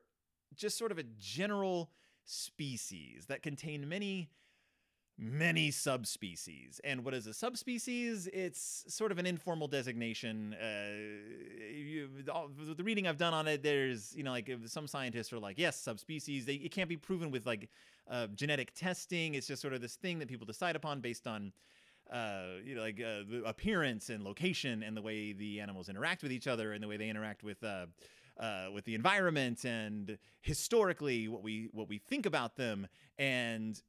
just 0.55 0.77
sort 0.77 0.91
of 0.91 0.97
a 0.97 1.03
general 1.19 1.91
species 2.23 3.25
that 3.27 3.43
contain 3.43 3.87
many 3.87 4.29
many 5.17 5.71
subspecies. 5.71 6.81
And 6.83 7.05
what 7.05 7.13
is 7.13 7.27
a 7.27 7.33
subspecies? 7.33 8.27
It's 8.33 8.83
sort 8.87 9.11
of 9.11 9.17
an 9.17 9.25
informal 9.25 9.67
designation. 9.67 10.53
Uh, 10.55 11.73
you, 11.73 12.09
all, 12.31 12.49
the 12.49 12.83
reading 12.83 13.07
I've 13.07 13.17
done 13.17 13.33
on 13.33 13.47
it, 13.47 13.63
there's, 13.63 14.13
you 14.15 14.23
know, 14.23 14.31
like 14.31 14.49
some 14.65 14.87
scientists 14.87 15.31
are 15.31 15.39
like, 15.39 15.57
yes, 15.57 15.79
subspecies. 15.79 16.45
They, 16.45 16.55
it 16.55 16.71
can't 16.71 16.89
be 16.89 16.97
proven 16.97 17.31
with 17.31 17.45
like 17.45 17.69
uh, 18.09 18.27
genetic 18.35 18.73
testing. 18.73 19.35
It's 19.35 19.47
just 19.47 19.61
sort 19.61 19.73
of 19.73 19.81
this 19.81 19.95
thing 19.95 20.19
that 20.19 20.27
people 20.27 20.45
decide 20.45 20.75
upon 20.75 21.01
based 21.01 21.27
on. 21.27 21.51
Uh, 22.11 22.57
you 22.63 22.75
know, 22.75 22.81
like 22.81 23.01
uh, 23.01 23.23
the 23.27 23.41
appearance 23.47 24.11
and 24.11 24.23
location, 24.23 24.83
and 24.83 24.95
the 24.95 25.01
way 25.01 25.33
the 25.33 25.59
animals 25.59 25.89
interact 25.89 26.21
with 26.21 26.31
each 26.31 26.45
other, 26.45 26.73
and 26.73 26.83
the 26.83 26.87
way 26.87 26.97
they 26.97 27.09
interact 27.09 27.41
with 27.43 27.63
uh, 27.63 27.87
uh, 28.39 28.67
with 28.71 28.85
the 28.85 28.93
environment, 28.93 29.65
and 29.65 30.19
historically 30.41 31.27
what 31.27 31.41
we 31.41 31.67
what 31.71 31.89
we 31.89 31.97
think 31.97 32.27
about 32.27 32.57
them, 32.57 32.85
and 33.17 33.81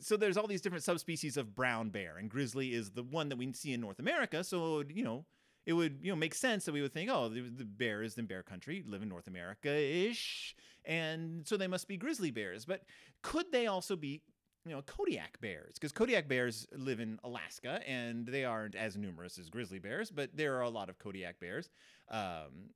so 0.00 0.16
there's 0.16 0.36
all 0.36 0.46
these 0.46 0.60
different 0.60 0.84
subspecies 0.84 1.36
of 1.36 1.54
brown 1.54 1.90
bear, 1.90 2.16
and 2.16 2.30
grizzly 2.30 2.74
is 2.74 2.90
the 2.90 3.02
one 3.02 3.28
that 3.28 3.36
we 3.36 3.52
see 3.52 3.72
in 3.72 3.80
North 3.80 3.98
America. 3.98 4.44
So 4.44 4.84
you 4.88 5.04
know, 5.04 5.24
it 5.66 5.72
would 5.72 5.98
you 6.02 6.10
know 6.10 6.16
make 6.16 6.34
sense 6.34 6.64
that 6.64 6.72
we 6.72 6.82
would 6.82 6.92
think, 6.92 7.10
oh, 7.12 7.28
the, 7.28 7.40
the 7.42 7.64
bear 7.64 8.02
is 8.02 8.16
in 8.16 8.26
bear 8.26 8.42
country, 8.42 8.82
live 8.86 9.02
in 9.02 9.08
North 9.08 9.26
America 9.26 9.70
ish, 9.70 10.54
and 10.84 11.46
so 11.46 11.56
they 11.56 11.66
must 11.66 11.88
be 11.88 11.96
grizzly 11.96 12.30
bears. 12.30 12.64
But 12.64 12.82
could 13.22 13.52
they 13.52 13.66
also 13.66 13.96
be 13.96 14.22
you 14.64 14.72
know 14.72 14.82
Kodiak 14.82 15.40
bears? 15.40 15.74
Because 15.74 15.92
Kodiak 15.92 16.28
bears 16.28 16.66
live 16.74 17.00
in 17.00 17.18
Alaska, 17.24 17.80
and 17.86 18.26
they 18.26 18.44
aren't 18.44 18.74
as 18.74 18.96
numerous 18.96 19.38
as 19.38 19.50
grizzly 19.50 19.78
bears, 19.78 20.10
but 20.10 20.30
there 20.34 20.56
are 20.56 20.62
a 20.62 20.70
lot 20.70 20.88
of 20.88 20.98
Kodiak 20.98 21.38
bears. 21.40 21.68
Um, 22.10 22.70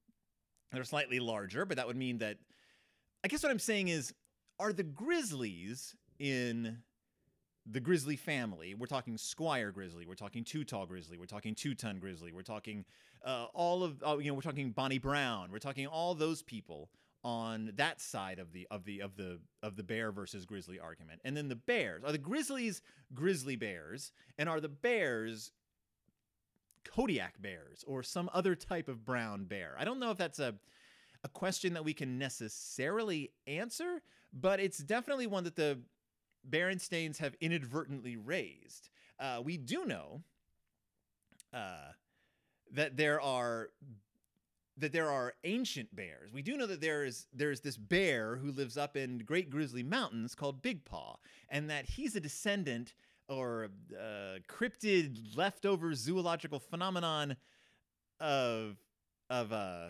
they're 0.71 0.85
slightly 0.85 1.21
larger, 1.21 1.65
but 1.65 1.77
that 1.77 1.87
would 1.87 1.97
mean 1.97 2.19
that. 2.19 2.39
I 3.25 3.29
guess 3.29 3.43
what 3.43 3.53
I'm 3.53 3.61
saying 3.61 3.87
is, 3.89 4.13
are 4.59 4.73
the 4.73 4.83
grizzlies 4.83 5.95
in 6.19 6.79
the 7.67 7.81
grizzly 7.81 8.17
family. 8.17 8.75
We're 8.75 8.87
talking 8.87 9.17
Squire 9.17 9.71
Grizzly. 9.71 10.07
We're 10.07 10.15
talking 10.15 10.45
Two 10.45 10.65
Tall 10.65 10.87
Grizzly. 10.87 11.17
We're 11.17 11.27
talking 11.27 11.55
Two 11.55 11.75
Ton 11.75 11.99
Grizzly. 11.99 12.33
We're 12.33 12.43
talking 12.43 12.85
uh, 13.25 13.47
all 13.55 13.85
of 13.85 14.03
uh, 14.07 14.19
you 14.19 14.29
know. 14.29 14.35
We're 14.35 14.43
talking 14.43 14.71
Bonnie 14.73 14.99
Brown. 14.99 15.51
We're 15.53 15.59
talking 15.59 15.87
all 15.87 16.15
those 16.15 16.43
people 16.43 16.91
on 17.25 17.73
that 17.77 18.01
side 18.01 18.39
of 18.39 18.53
the 18.53 18.67
of 18.71 18.85
the 18.85 19.01
of 19.01 19.17
the 19.17 19.39
of 19.63 19.77
the 19.77 19.85
bear 19.85 20.11
versus 20.11 20.45
grizzly 20.45 20.81
argument. 20.81 21.21
And 21.25 21.37
then 21.37 21.49
the 21.49 21.57
bears 21.57 22.03
are 22.05 22.13
the 22.13 22.19
grizzlies 22.19 22.83
grizzly 23.15 23.57
bears, 23.57 24.13
and 24.39 24.49
are 24.49 24.61
the 24.61 24.69
bears 24.69 25.53
Kodiak 26.85 27.41
bears 27.41 27.85
or 27.87 28.03
some 28.03 28.29
other 28.33 28.57
type 28.57 28.89
of 28.89 29.05
brown 29.05 29.45
bear. 29.45 29.77
I 29.79 29.85
don't 29.85 30.01
know 30.01 30.11
if 30.11 30.19
that's 30.19 30.41
a 30.41 30.55
a 31.25 31.29
question 31.29 31.75
that 31.75 31.85
we 31.85 31.95
can 31.95 32.19
necessarily 32.19 33.31
answer, 33.47 34.03
but 34.33 34.59
it's 34.59 34.79
definitely 34.79 35.29
one 35.29 35.45
that 35.45 35.55
the 35.55 35.79
Berenstains 36.49 37.19
have 37.19 37.35
inadvertently 37.41 38.17
raised. 38.17 38.91
Uh, 39.19 39.41
we 39.45 39.57
do 39.57 39.85
know 39.85 40.23
uh, 41.53 41.93
that 42.73 42.97
there 42.97 43.21
are 43.21 43.71
that 44.79 44.93
there 44.93 45.11
are 45.11 45.35
ancient 45.45 45.95
bears. 45.95 46.33
We 46.33 46.43
do 46.43 46.57
know 46.57 46.67
that 46.67 46.81
there 46.81 47.05
is 47.05 47.27
there's 47.33 47.61
this 47.61 47.77
bear 47.77 48.37
who 48.37 48.51
lives 48.51 48.77
up 48.77 48.97
in 48.97 49.19
Great 49.19 49.51
Grizzly 49.51 49.83
Mountains 49.83 50.35
called 50.35 50.63
Big 50.63 50.85
Paw, 50.85 51.17
and 51.51 51.69
that 51.71 51.85
he's 51.85 52.17
a 52.17 52.21
descendant 52.21 52.95
or 53.29 53.69
uh, 53.97 54.39
cryptid 54.49 55.37
leftover 55.37 55.95
zoological 55.95 56.59
phenomenon 56.59 57.37
of 58.21 58.77
of 59.31 59.53
uh 59.53 59.89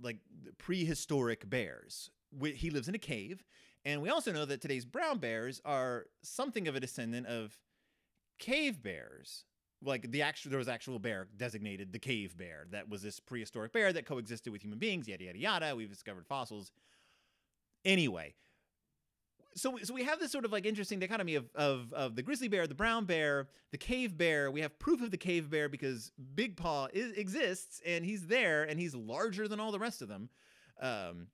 like 0.00 0.18
prehistoric 0.58 1.48
bears. 1.48 2.10
He 2.42 2.70
lives 2.70 2.88
in 2.88 2.94
a 2.94 2.98
cave, 2.98 3.42
and 3.86 4.02
we 4.02 4.10
also 4.10 4.32
know 4.32 4.44
that 4.44 4.60
today's 4.60 4.84
brown 4.84 5.18
bears 5.18 5.62
are 5.64 6.06
something 6.20 6.66
of 6.66 6.74
a 6.74 6.80
descendant 6.80 7.28
of 7.28 7.56
cave 8.40 8.82
bears. 8.82 9.44
Like 9.80 10.10
the 10.10 10.22
actual, 10.22 10.50
there 10.50 10.58
was 10.58 10.66
actual 10.68 10.98
bear 10.98 11.28
designated 11.36 11.92
the 11.92 12.00
cave 12.00 12.36
bear. 12.36 12.66
That 12.72 12.88
was 12.88 13.00
this 13.00 13.20
prehistoric 13.20 13.72
bear 13.72 13.92
that 13.92 14.04
coexisted 14.04 14.52
with 14.52 14.62
human 14.62 14.80
beings. 14.80 15.06
Yada 15.06 15.24
yada 15.24 15.38
yada. 15.38 15.76
We've 15.76 15.88
discovered 15.88 16.26
fossils. 16.26 16.72
Anyway, 17.84 18.34
so 19.54 19.78
so 19.82 19.94
we 19.94 20.02
have 20.02 20.18
this 20.18 20.32
sort 20.32 20.44
of 20.44 20.50
like 20.50 20.66
interesting 20.66 20.98
dichotomy 20.98 21.36
of 21.36 21.48
of 21.54 21.92
of 21.92 22.16
the 22.16 22.22
grizzly 22.22 22.48
bear, 22.48 22.66
the 22.66 22.74
brown 22.74 23.04
bear, 23.04 23.46
the 23.70 23.78
cave 23.78 24.18
bear. 24.18 24.50
We 24.50 24.62
have 24.62 24.76
proof 24.80 25.00
of 25.00 25.12
the 25.12 25.16
cave 25.16 25.48
bear 25.48 25.68
because 25.68 26.10
Big 26.34 26.56
Paw 26.56 26.88
is, 26.92 27.12
exists 27.12 27.80
and 27.86 28.04
he's 28.04 28.26
there 28.26 28.64
and 28.64 28.80
he's 28.80 28.96
larger 28.96 29.46
than 29.46 29.60
all 29.60 29.70
the 29.70 29.78
rest 29.78 30.02
of 30.02 30.08
them. 30.08 30.30
Um, 30.80 31.28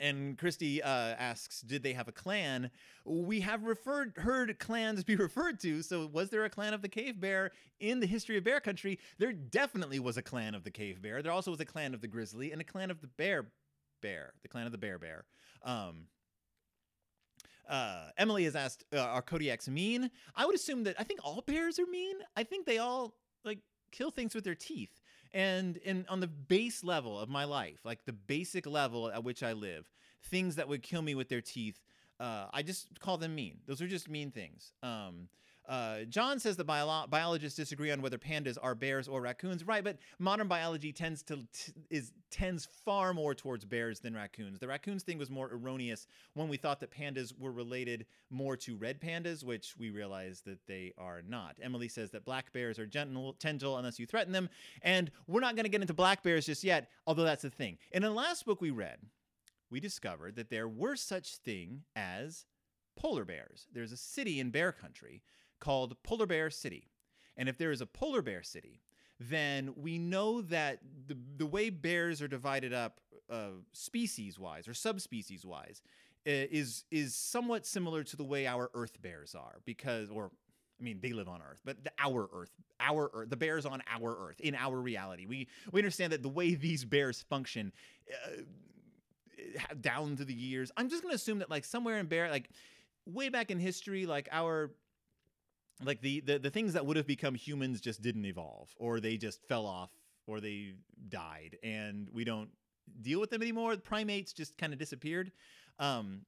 and 0.00 0.38
Christy 0.38 0.82
uh, 0.82 0.88
asks, 0.88 1.60
"Did 1.60 1.82
they 1.82 1.92
have 1.92 2.08
a 2.08 2.12
clan?" 2.12 2.70
We 3.04 3.40
have 3.40 3.62
referred 3.64 4.14
heard 4.16 4.58
clans 4.58 5.04
be 5.04 5.14
referred 5.16 5.60
to. 5.60 5.82
So, 5.82 6.06
was 6.06 6.30
there 6.30 6.44
a 6.44 6.50
clan 6.50 6.74
of 6.74 6.82
the 6.82 6.88
cave 6.88 7.20
bear 7.20 7.52
in 7.78 8.00
the 8.00 8.06
history 8.06 8.36
of 8.36 8.44
bear 8.44 8.60
country? 8.60 8.98
There 9.18 9.32
definitely 9.32 10.00
was 10.00 10.16
a 10.16 10.22
clan 10.22 10.54
of 10.54 10.64
the 10.64 10.70
cave 10.70 11.00
bear. 11.02 11.22
There 11.22 11.32
also 11.32 11.50
was 11.50 11.60
a 11.60 11.64
clan 11.64 11.94
of 11.94 12.00
the 12.00 12.08
grizzly 12.08 12.50
and 12.50 12.60
a 12.60 12.64
clan 12.64 12.90
of 12.90 13.00
the 13.00 13.06
bear 13.06 13.52
bear, 14.00 14.32
the 14.42 14.48
clan 14.48 14.66
of 14.66 14.72
the 14.72 14.78
bear 14.78 14.98
bear. 14.98 15.24
Um, 15.62 16.06
uh, 17.68 18.08
Emily 18.16 18.44
has 18.44 18.56
asked, 18.56 18.84
uh, 18.92 18.98
"Are 18.98 19.22
Kodiaks 19.22 19.68
mean?" 19.68 20.10
I 20.34 20.46
would 20.46 20.54
assume 20.54 20.84
that 20.84 20.96
I 20.98 21.04
think 21.04 21.20
all 21.22 21.42
bears 21.42 21.78
are 21.78 21.86
mean. 21.86 22.16
I 22.34 22.42
think 22.42 22.66
they 22.66 22.78
all 22.78 23.14
like 23.44 23.60
kill 23.92 24.10
things 24.10 24.34
with 24.34 24.44
their 24.44 24.54
teeth 24.54 24.99
and 25.32 25.76
in 25.78 26.06
on 26.08 26.20
the 26.20 26.26
base 26.26 26.82
level 26.84 27.18
of 27.18 27.28
my 27.28 27.44
life, 27.44 27.80
like 27.84 28.04
the 28.04 28.12
basic 28.12 28.66
level 28.66 29.10
at 29.10 29.24
which 29.24 29.42
I 29.42 29.52
live, 29.52 29.90
things 30.24 30.56
that 30.56 30.68
would 30.68 30.82
kill 30.82 31.02
me 31.02 31.14
with 31.14 31.28
their 31.28 31.40
teeth, 31.40 31.80
uh, 32.18 32.46
I 32.52 32.62
just 32.62 33.00
call 33.00 33.16
them 33.16 33.34
mean. 33.34 33.58
Those 33.66 33.80
are 33.80 33.88
just 33.88 34.08
mean 34.08 34.30
things. 34.30 34.72
Um, 34.82 35.28
uh, 35.70 36.02
John 36.08 36.40
says 36.40 36.56
that 36.56 36.64
bio- 36.64 37.06
biologists 37.06 37.56
disagree 37.56 37.92
on 37.92 38.02
whether 38.02 38.18
pandas 38.18 38.58
are 38.60 38.74
bears 38.74 39.06
or 39.06 39.20
raccoons. 39.20 39.64
Right, 39.64 39.84
but 39.84 39.98
modern 40.18 40.48
biology 40.48 40.92
tends 40.92 41.22
to 41.24 41.46
t- 41.52 41.72
is 41.90 42.12
tends 42.32 42.66
far 42.84 43.14
more 43.14 43.36
towards 43.36 43.64
bears 43.64 44.00
than 44.00 44.12
raccoons. 44.12 44.58
The 44.58 44.66
raccoons 44.66 45.04
thing 45.04 45.16
was 45.16 45.30
more 45.30 45.48
erroneous 45.52 46.08
when 46.34 46.48
we 46.48 46.56
thought 46.56 46.80
that 46.80 46.90
pandas 46.90 47.32
were 47.38 47.52
related 47.52 48.06
more 48.30 48.56
to 48.56 48.76
red 48.76 49.00
pandas, 49.00 49.44
which 49.44 49.76
we 49.78 49.90
realize 49.90 50.40
that 50.40 50.58
they 50.66 50.92
are 50.98 51.22
not. 51.28 51.56
Emily 51.62 51.86
says 51.86 52.10
that 52.10 52.24
black 52.24 52.52
bears 52.52 52.80
are 52.80 52.86
gentle, 52.86 53.36
gentle 53.38 53.78
unless 53.78 54.00
you 54.00 54.06
threaten 54.06 54.32
them, 54.32 54.48
and 54.82 55.12
we're 55.28 55.40
not 55.40 55.54
going 55.54 55.64
to 55.64 55.70
get 55.70 55.82
into 55.82 55.94
black 55.94 56.24
bears 56.24 56.46
just 56.46 56.64
yet. 56.64 56.90
Although 57.06 57.22
that's 57.24 57.42
the 57.42 57.50
thing. 57.50 57.78
In 57.92 58.02
the 58.02 58.10
last 58.10 58.44
book 58.44 58.60
we 58.60 58.70
read, 58.70 58.98
we 59.70 59.78
discovered 59.78 60.34
that 60.34 60.50
there 60.50 60.66
were 60.66 60.96
such 60.96 61.36
thing 61.36 61.82
as 61.94 62.44
polar 62.96 63.24
bears. 63.24 63.68
There's 63.72 63.92
a 63.92 63.96
city 63.96 64.40
in 64.40 64.50
bear 64.50 64.72
country 64.72 65.22
called 65.60 65.96
Polar 66.02 66.26
Bear 66.26 66.50
City. 66.50 66.90
And 67.36 67.48
if 67.48 67.56
there 67.56 67.70
is 67.70 67.80
a 67.80 67.86
polar 67.86 68.20
bear 68.20 68.42
city, 68.42 68.80
then 69.18 69.72
we 69.76 69.98
know 69.98 70.42
that 70.42 70.80
the, 71.06 71.16
the 71.38 71.46
way 71.46 71.70
bears 71.70 72.20
are 72.20 72.28
divided 72.28 72.72
up 72.72 73.00
uh, 73.30 73.50
species 73.72 74.38
wise 74.38 74.66
or 74.66 74.74
subspecies 74.74 75.44
wise 75.46 75.82
is 76.26 76.84
is 76.90 77.14
somewhat 77.14 77.64
similar 77.64 78.04
to 78.04 78.16
the 78.16 78.24
way 78.24 78.46
our 78.46 78.70
earth 78.74 79.00
bears 79.00 79.34
are 79.34 79.60
because 79.64 80.10
or 80.10 80.30
I 80.78 80.82
mean, 80.82 80.98
they 81.02 81.12
live 81.12 81.28
on 81.28 81.42
Earth, 81.42 81.60
but 81.62 81.84
the, 81.84 81.92
our 81.98 82.28
Earth, 82.32 82.50
our 82.80 83.10
Earth, 83.12 83.28
the 83.28 83.36
bears 83.36 83.66
on 83.66 83.82
our 83.86 84.28
Earth, 84.28 84.40
in 84.40 84.54
our 84.54 84.80
reality. 84.80 85.26
We 85.26 85.46
we 85.72 85.80
understand 85.80 86.14
that 86.14 86.22
the 86.22 86.28
way 86.30 86.54
these 86.54 86.86
bears 86.86 87.20
function, 87.20 87.72
uh, 88.10 89.74
down 89.80 90.16
to 90.16 90.24
the 90.24 90.32
years. 90.32 90.72
I'm 90.78 90.88
just 90.88 91.02
gonna 91.02 91.14
assume 91.14 91.40
that 91.40 91.50
like 91.50 91.66
somewhere 91.66 91.98
in 91.98 92.06
bear, 92.06 92.30
like 92.30 92.48
way 93.04 93.28
back 93.28 93.50
in 93.50 93.58
history, 93.58 94.06
like 94.06 94.30
our 94.32 94.70
like 95.82 96.00
the, 96.00 96.20
the 96.20 96.38
the 96.38 96.50
things 96.50 96.72
that 96.74 96.84
would 96.84 96.96
have 96.96 97.06
become 97.06 97.34
humans 97.34 97.80
just 97.80 98.02
didn't 98.02 98.24
evolve 98.24 98.68
or 98.76 99.00
they 99.00 99.16
just 99.16 99.42
fell 99.48 99.66
off 99.66 99.90
or 100.26 100.40
they 100.40 100.74
died 101.08 101.56
and 101.62 102.08
we 102.12 102.24
don't 102.24 102.50
deal 103.02 103.20
with 103.20 103.30
them 103.30 103.42
anymore. 103.42 103.74
The 103.76 103.82
primates 103.82 104.32
just 104.32 104.56
kind 104.58 104.72
of 104.72 104.78
disappeared. 104.78 105.32
Um, 105.78 106.22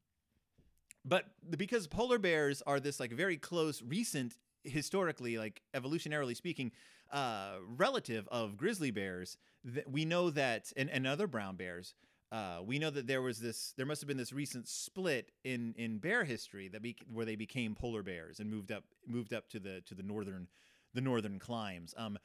but 1.04 1.24
because 1.56 1.86
polar 1.86 2.18
bears 2.18 2.62
are 2.66 2.80
this 2.80 3.00
like 3.00 3.12
very 3.12 3.36
close 3.36 3.82
recent 3.82 4.36
historically 4.64 5.38
like 5.38 5.62
evolutionarily 5.74 6.36
speaking 6.36 6.70
uh, 7.12 7.54
relative 7.76 8.28
of 8.30 8.56
grizzly 8.56 8.90
bears 8.90 9.36
that 9.64 9.90
we 9.90 10.04
know 10.04 10.30
that 10.30 10.72
and, 10.76 10.88
and 10.88 11.06
other 11.06 11.26
brown 11.26 11.56
bears 11.56 11.94
uh, 12.32 12.62
we 12.64 12.78
know 12.78 12.88
that 12.88 13.06
there 13.06 13.20
was 13.20 13.38
this, 13.38 13.74
there 13.76 13.84
must 13.84 14.00
have 14.00 14.08
been 14.08 14.16
this 14.16 14.32
recent 14.32 14.66
split 14.66 15.30
in 15.44 15.74
in 15.76 15.98
bear 15.98 16.24
history 16.24 16.68
that 16.68 16.80
be, 16.80 16.96
where 17.12 17.26
they 17.26 17.36
became 17.36 17.74
polar 17.74 18.02
bears 18.02 18.40
and 18.40 18.50
moved 18.50 18.72
up 18.72 18.84
moved 19.06 19.34
up 19.34 19.48
to 19.50 19.60
the 19.60 19.82
to 19.82 19.94
the 19.94 20.02
northern 20.02 20.48
the 20.94 21.02
northern 21.02 21.38
climes. 21.38 21.94
Um, 21.96 22.18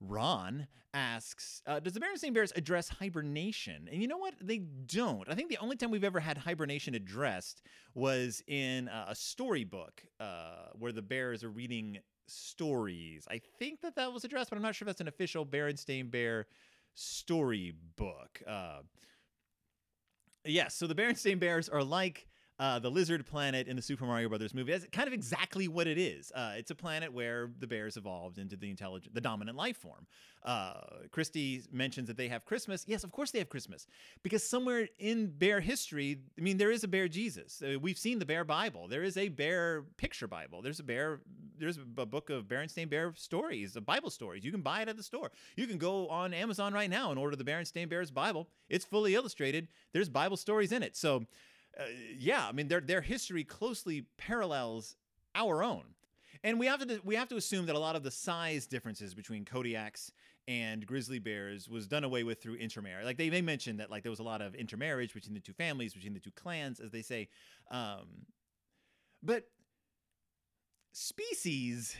Ron 0.00 0.66
asks, 0.92 1.62
uh, 1.66 1.80
does 1.80 1.94
the 1.94 2.00
Berenstain 2.00 2.34
Bears 2.34 2.52
address 2.56 2.90
hibernation? 2.90 3.88
And 3.90 4.02
you 4.02 4.08
know 4.08 4.18
what? 4.18 4.34
They 4.40 4.58
don't. 4.58 5.26
I 5.30 5.34
think 5.34 5.48
the 5.48 5.56
only 5.58 5.76
time 5.76 5.90
we've 5.90 6.04
ever 6.04 6.20
had 6.20 6.36
hibernation 6.36 6.94
addressed 6.94 7.62
was 7.94 8.42
in 8.46 8.88
uh, 8.88 9.06
a 9.08 9.14
storybook 9.14 10.02
uh, 10.20 10.68
where 10.78 10.92
the 10.92 11.00
bears 11.00 11.42
are 11.42 11.48
reading 11.48 11.98
stories. 12.26 13.26
I 13.30 13.40
think 13.58 13.80
that 13.80 13.96
that 13.96 14.12
was 14.12 14.24
addressed, 14.24 14.50
but 14.50 14.56
I'm 14.56 14.62
not 14.62 14.74
sure 14.74 14.84
if 14.84 14.88
that's 14.88 15.00
an 15.00 15.08
official 15.08 15.46
Berenstain 15.46 16.10
Bear 16.10 16.46
storybook. 16.94 18.42
Yes, 20.44 20.74
so 20.74 20.86
the 20.86 20.94
Berenstain 20.94 21.38
Bears 21.38 21.68
are 21.68 21.82
like 21.82 22.26
uh, 22.58 22.78
the 22.78 22.90
lizard 22.90 23.26
planet 23.26 23.66
in 23.66 23.76
the 23.76 23.82
Super 23.82 24.04
Mario 24.04 24.28
Brothers 24.28 24.54
movie. 24.54 24.72
That's 24.72 24.86
kind 24.92 25.08
of 25.08 25.12
exactly 25.12 25.66
what 25.68 25.86
it 25.86 25.98
is. 25.98 26.30
Uh, 26.34 26.52
it's 26.56 26.70
a 26.70 26.74
planet 26.74 27.12
where 27.12 27.50
the 27.58 27.66
bears 27.66 27.96
evolved 27.96 28.38
into 28.38 28.56
the 28.56 28.70
intelligent, 28.70 29.14
the 29.14 29.20
dominant 29.20 29.56
life 29.56 29.76
form. 29.76 30.06
Uh, 30.44 30.74
Christy 31.10 31.62
mentions 31.72 32.06
that 32.06 32.16
they 32.16 32.28
have 32.28 32.44
Christmas. 32.44 32.84
Yes, 32.86 33.02
of 33.02 33.10
course 33.10 33.30
they 33.30 33.38
have 33.38 33.48
Christmas, 33.48 33.86
because 34.22 34.48
somewhere 34.48 34.88
in 34.98 35.26
bear 35.26 35.60
history, 35.60 36.18
I 36.38 36.42
mean, 36.42 36.58
there 36.58 36.70
is 36.70 36.84
a 36.84 36.88
bear 36.88 37.08
Jesus. 37.08 37.62
Uh, 37.62 37.78
we've 37.78 37.98
seen 37.98 38.18
the 38.18 38.26
bear 38.26 38.44
Bible. 38.44 38.86
There 38.86 39.02
is 39.02 39.16
a 39.16 39.28
bear 39.28 39.84
picture 39.96 40.28
Bible. 40.28 40.62
There's 40.62 40.80
a 40.80 40.84
bear. 40.84 41.20
There's 41.56 41.78
a 41.78 42.06
book 42.06 42.30
of 42.30 42.46
Berenstain 42.46 42.90
Bear 42.90 43.12
stories, 43.16 43.76
of 43.76 43.86
Bible 43.86 44.10
stories. 44.10 44.44
You 44.44 44.50
can 44.50 44.60
buy 44.60 44.82
it 44.82 44.88
at 44.88 44.96
the 44.96 45.04
store. 45.04 45.30
You 45.56 45.68
can 45.68 45.78
go 45.78 46.08
on 46.08 46.34
Amazon 46.34 46.74
right 46.74 46.90
now 46.90 47.10
and 47.10 47.18
order 47.18 47.36
the 47.36 47.44
Berenstain 47.44 47.88
Bears 47.88 48.10
Bible. 48.10 48.48
It's 48.68 48.84
fully 48.84 49.14
illustrated. 49.14 49.68
There's 49.92 50.08
Bible 50.08 50.36
stories 50.36 50.72
in 50.72 50.82
it. 50.82 50.96
So 50.96 51.26
uh, 51.78 51.84
yeah, 52.18 52.46
I 52.46 52.52
mean 52.52 52.68
their 52.68 52.80
their 52.80 53.00
history 53.00 53.44
closely 53.44 54.06
parallels 54.16 54.96
our 55.34 55.62
own. 55.62 55.84
And 56.42 56.58
we 56.58 56.66
have 56.66 56.86
to 56.86 57.00
we 57.04 57.14
have 57.16 57.28
to 57.28 57.36
assume 57.36 57.66
that 57.66 57.74
a 57.74 57.78
lot 57.78 57.96
of 57.96 58.02
the 58.02 58.10
size 58.10 58.66
differences 58.66 59.14
between 59.14 59.44
Kodiaks 59.44 60.10
and 60.46 60.86
grizzly 60.86 61.18
bears 61.18 61.68
was 61.68 61.86
done 61.86 62.04
away 62.04 62.22
with 62.22 62.42
through 62.42 62.56
intermarriage. 62.56 63.06
Like 63.06 63.16
they, 63.16 63.30
they 63.30 63.40
mentioned 63.40 63.80
that 63.80 63.90
like 63.90 64.02
there 64.02 64.10
was 64.10 64.18
a 64.18 64.24
lot 64.24 64.42
of 64.42 64.54
intermarriage 64.54 65.14
between 65.14 65.34
the 65.34 65.40
two 65.40 65.54
families, 65.54 65.94
between 65.94 66.12
the 66.12 66.20
two 66.20 66.32
clans, 66.32 66.80
as 66.80 66.90
they 66.90 67.02
say. 67.02 67.28
Um, 67.70 68.26
but 69.22 69.44
species 70.92 71.96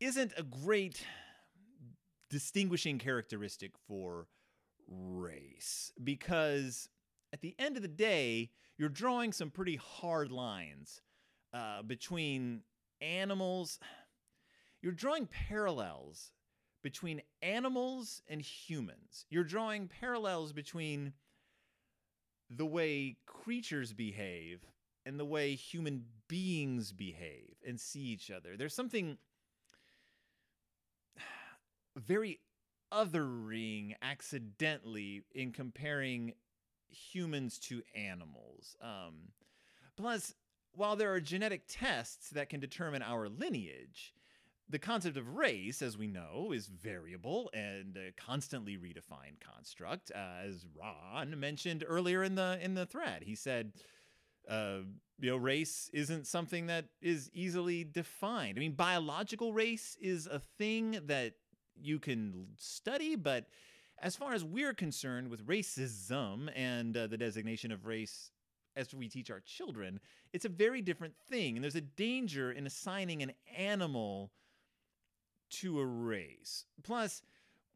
isn't 0.00 0.32
a 0.36 0.44
great 0.44 1.04
distinguishing 2.30 2.98
characteristic 2.98 3.72
for 3.88 4.28
race 4.86 5.92
because 6.02 6.88
at 7.32 7.40
the 7.40 7.54
end 7.58 7.76
of 7.76 7.82
the 7.82 7.88
day, 7.88 8.50
you're 8.78 8.88
drawing 8.88 9.32
some 9.32 9.50
pretty 9.50 9.76
hard 9.76 10.30
lines 10.30 11.02
uh, 11.52 11.82
between 11.82 12.62
animals. 13.00 13.78
You're 14.80 14.92
drawing 14.92 15.26
parallels 15.26 16.30
between 16.82 17.20
animals 17.42 18.22
and 18.28 18.40
humans. 18.40 19.26
You're 19.28 19.44
drawing 19.44 19.88
parallels 19.88 20.52
between 20.52 21.12
the 22.48 22.66
way 22.66 23.16
creatures 23.26 23.92
behave 23.92 24.64
and 25.04 25.18
the 25.18 25.24
way 25.24 25.54
human 25.54 26.04
beings 26.28 26.92
behave 26.92 27.56
and 27.66 27.80
see 27.80 28.00
each 28.00 28.30
other. 28.30 28.56
There's 28.56 28.74
something 28.74 29.18
very 31.96 32.40
othering 32.92 33.94
accidentally 34.00 35.24
in 35.34 35.52
comparing 35.52 36.34
humans 36.88 37.58
to 37.58 37.82
animals. 37.94 38.76
Um, 38.80 39.32
plus, 39.96 40.34
while 40.72 40.96
there 40.96 41.12
are 41.12 41.20
genetic 41.20 41.62
tests 41.68 42.30
that 42.30 42.48
can 42.48 42.60
determine 42.60 43.02
our 43.02 43.28
lineage, 43.28 44.14
the 44.70 44.78
concept 44.78 45.16
of 45.16 45.34
race, 45.34 45.80
as 45.80 45.96
we 45.96 46.06
know, 46.06 46.52
is 46.54 46.66
variable 46.66 47.50
and 47.54 47.96
a 47.96 48.12
constantly 48.12 48.76
redefined 48.76 49.40
construct. 49.40 50.12
Uh, 50.14 50.44
as 50.44 50.66
Ron 50.78 51.38
mentioned 51.40 51.84
earlier 51.86 52.22
in 52.22 52.34
the 52.34 52.58
in 52.60 52.74
the 52.74 52.84
thread, 52.84 53.22
he 53.22 53.34
said, 53.34 53.72
uh, 54.48 54.80
"You 55.18 55.30
know, 55.30 55.36
race 55.36 55.90
isn't 55.94 56.26
something 56.26 56.66
that 56.66 56.86
is 57.00 57.30
easily 57.32 57.82
defined. 57.82 58.58
I 58.58 58.60
mean, 58.60 58.72
biological 58.72 59.54
race 59.54 59.96
is 60.00 60.26
a 60.26 60.38
thing 60.38 61.00
that 61.06 61.34
you 61.80 61.98
can 61.98 62.48
study, 62.58 63.16
but 63.16 63.46
as 64.02 64.16
far 64.16 64.32
as 64.32 64.44
we're 64.44 64.74
concerned 64.74 65.28
with 65.28 65.46
racism 65.46 66.50
and 66.54 66.96
uh, 66.96 67.06
the 67.06 67.16
designation 67.16 67.72
of 67.72 67.86
race 67.86 68.30
as 68.76 68.94
we 68.94 69.08
teach 69.08 69.30
our 69.30 69.40
children, 69.40 70.00
it's 70.32 70.44
a 70.44 70.48
very 70.48 70.80
different 70.80 71.14
thing. 71.28 71.56
And 71.56 71.64
there's 71.64 71.74
a 71.74 71.80
danger 71.80 72.52
in 72.52 72.66
assigning 72.66 73.22
an 73.22 73.32
animal 73.56 74.30
to 75.50 75.80
a 75.80 75.86
race. 75.86 76.64
Plus, 76.82 77.22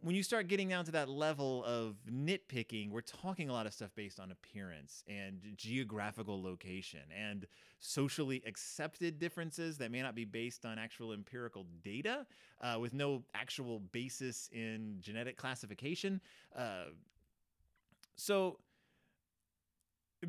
when 0.03 0.17
you 0.17 0.23
start 0.25 0.49
getting 0.49 0.69
down 0.69 0.85
to 0.85 0.91
that 0.91 1.09
level 1.09 1.65
of 1.65 1.95
nitpicking, 2.11 2.91
we're 2.91 3.01
talking 3.01 3.49
a 3.49 3.53
lot 3.53 3.67
of 3.67 3.73
stuff 3.73 3.91
based 3.95 4.19
on 4.19 4.33
appearance 4.33 5.05
and 5.07 5.41
geographical 5.57 6.43
location 6.43 7.03
and 7.17 7.47
socially 7.79 8.43
accepted 8.45 9.21
differences 9.21 9.79
that 9.79 9.93
may 9.93 10.03
not 10.03 10.17
be 10.17 10.25
based 10.25 10.67
on 10.67 10.77
actual 10.77 11.13
empirical 11.13 11.67
data 11.85 12.27
uh, 12.61 12.77
with 12.81 12.93
no 12.93 13.23
actual 13.35 13.79
basis 13.79 14.51
in 14.53 14.97
genetic 15.01 15.37
classification. 15.37 16.21
Uh, 16.57 16.87
so, 18.17 18.59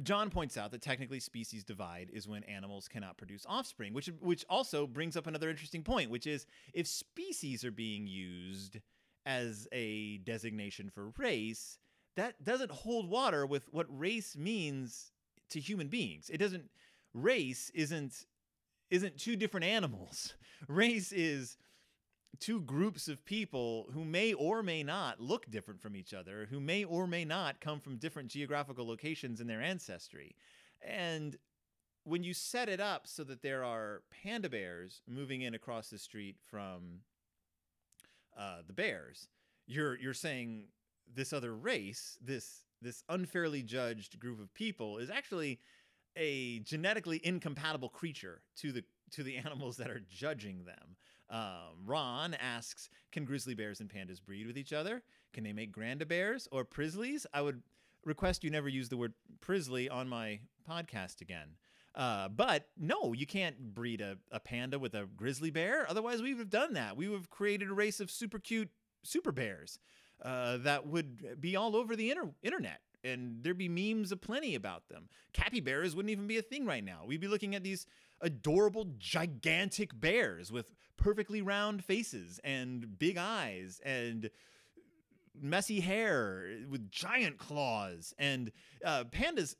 John 0.03 0.29
points 0.29 0.55
out 0.55 0.71
that 0.71 0.81
technically 0.81 1.19
species 1.19 1.63
divide 1.63 2.09
is 2.13 2.27
when 2.27 2.43
animals 2.43 2.87
cannot 2.87 3.17
produce 3.17 3.45
offspring, 3.47 3.93
which 3.93 4.09
which 4.21 4.43
also 4.49 4.87
brings 4.87 5.15
up 5.15 5.27
another 5.27 5.49
interesting 5.49 5.83
point, 5.83 6.09
which 6.09 6.25
is 6.25 6.47
if 6.73 6.87
species 6.87 7.63
are 7.63 7.71
being 7.71 8.07
used 8.07 8.79
as 9.25 9.67
a 9.71 10.17
designation 10.19 10.89
for 10.89 11.11
race, 11.17 11.77
that 12.15 12.43
doesn't 12.43 12.71
hold 12.71 13.09
water 13.09 13.45
with 13.45 13.67
what 13.71 13.87
race 13.89 14.35
means 14.35 15.11
to 15.49 15.59
human 15.59 15.87
beings. 15.87 16.29
It 16.29 16.37
doesn't 16.37 16.69
race 17.13 17.71
isn't 17.73 18.25
isn't 18.89 19.17
two 19.17 19.35
different 19.35 19.65
animals. 19.65 20.33
Race 20.67 21.11
is 21.11 21.57
two 22.39 22.61
groups 22.61 23.07
of 23.07 23.25
people 23.25 23.87
who 23.93 24.05
may 24.05 24.33
or 24.33 24.61
may 24.61 24.83
not 24.83 25.19
look 25.19 25.49
different 25.49 25.81
from 25.81 25.95
each 25.95 26.13
other, 26.13 26.47
who 26.49 26.59
may 26.59 26.83
or 26.83 27.07
may 27.07 27.25
not 27.25 27.59
come 27.59 27.79
from 27.79 27.97
different 27.97 28.29
geographical 28.29 28.85
locations 28.87 29.41
in 29.41 29.47
their 29.47 29.61
ancestry. 29.61 30.35
And 30.81 31.37
when 32.03 32.23
you 32.23 32.33
set 32.33 32.69
it 32.69 32.79
up 32.79 33.07
so 33.07 33.23
that 33.23 33.41
there 33.41 33.63
are 33.63 34.01
panda 34.23 34.49
bears 34.49 35.01
moving 35.07 35.41
in 35.41 35.55
across 35.55 35.89
the 35.89 35.97
street 35.97 36.35
from 36.45 36.99
uh, 38.37 38.57
the 38.65 38.73
bears, 38.73 39.27
you're 39.67 39.97
you're 39.97 40.13
saying 40.13 40.67
this 41.13 41.33
other 41.33 41.55
race, 41.55 42.17
this 42.21 42.65
this 42.81 43.03
unfairly 43.09 43.63
judged 43.63 44.19
group 44.19 44.39
of 44.41 44.53
people, 44.53 44.97
is 44.97 45.09
actually 45.09 45.59
a 46.15 46.59
genetically 46.59 47.19
incompatible 47.23 47.89
creature 47.89 48.41
to 48.57 48.71
the 48.71 48.83
to 49.11 49.23
the 49.23 49.37
animals 49.45 49.77
that 49.77 49.89
are 49.89 50.01
judging 50.09 50.65
them. 50.65 50.95
Um, 51.29 51.85
Ron 51.85 52.33
asks, 52.35 52.89
"Can 53.11 53.25
grizzly 53.25 53.55
bears 53.55 53.79
and 53.79 53.89
pandas 53.89 54.23
breed 54.23 54.47
with 54.47 54.57
each 54.57 54.73
other? 54.73 55.03
Can 55.33 55.43
they 55.43 55.53
make 55.53 55.75
granda 55.75 56.07
bears 56.07 56.47
or 56.51 56.65
prislies?" 56.65 57.25
I 57.33 57.41
would 57.41 57.61
request 58.05 58.43
you 58.43 58.49
never 58.49 58.67
use 58.67 58.89
the 58.89 58.97
word 58.97 59.13
prisley 59.41 59.89
on 59.89 60.09
my 60.09 60.41
podcast 60.69 61.21
again. 61.21 61.55
Uh, 61.95 62.27
but 62.27 62.67
no, 62.77 63.13
you 63.13 63.25
can't 63.27 63.73
breed 63.73 64.01
a, 64.01 64.17
a 64.31 64.39
panda 64.39 64.79
with 64.79 64.95
a 64.95 65.07
grizzly 65.15 65.51
bear. 65.51 65.85
Otherwise, 65.89 66.21
we 66.21 66.33
would 66.33 66.39
have 66.39 66.49
done 66.49 66.73
that. 66.73 66.97
We 66.97 67.07
would 67.07 67.17
have 67.17 67.29
created 67.29 67.69
a 67.69 67.73
race 67.73 67.99
of 67.99 68.09
super 68.09 68.39
cute 68.39 68.69
super 69.03 69.31
bears 69.31 69.79
uh, 70.21 70.57
that 70.57 70.87
would 70.87 71.39
be 71.39 71.55
all 71.55 71.75
over 71.75 71.95
the 71.95 72.09
inter- 72.09 72.33
internet. 72.41 72.79
And 73.03 73.43
there'd 73.43 73.57
be 73.57 73.67
memes 73.67 74.13
aplenty 74.13 74.55
about 74.55 74.87
them. 74.87 75.09
Capybaras 75.33 75.93
wouldn't 75.93 76.11
even 76.11 76.25
be 76.25 76.37
a 76.37 76.41
thing 76.41 76.65
right 76.65 76.83
now. 76.83 77.01
We'd 77.05 77.19
be 77.19 77.27
looking 77.27 77.53
at 77.53 77.63
these 77.63 77.85
adorable, 78.21 78.87
gigantic 78.97 79.99
bears 79.99 80.51
with 80.51 80.71
perfectly 80.95 81.41
round 81.41 81.83
faces 81.83 82.39
and 82.45 82.97
big 82.97 83.17
eyes 83.17 83.81
and 83.83 84.29
messy 85.39 85.79
hair 85.79 86.45
with 86.69 86.89
giant 86.91 87.37
claws. 87.37 88.13
And 88.17 88.51
uh, 88.85 89.05
pandas 89.05 89.55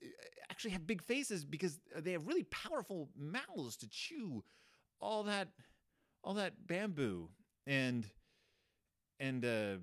actually 0.50 0.72
have 0.72 0.86
big 0.86 1.02
faces 1.02 1.46
because 1.46 1.80
they 1.96 2.12
have 2.12 2.28
really 2.28 2.44
powerful 2.44 3.10
mouths 3.18 3.78
to 3.78 3.88
chew 3.90 4.44
all 5.00 5.24
that 5.24 5.50
all 6.24 6.36
that 6.36 6.54
bamboo 6.68 7.28
and 7.68 8.10
and 9.20 9.44
uh 9.44 9.76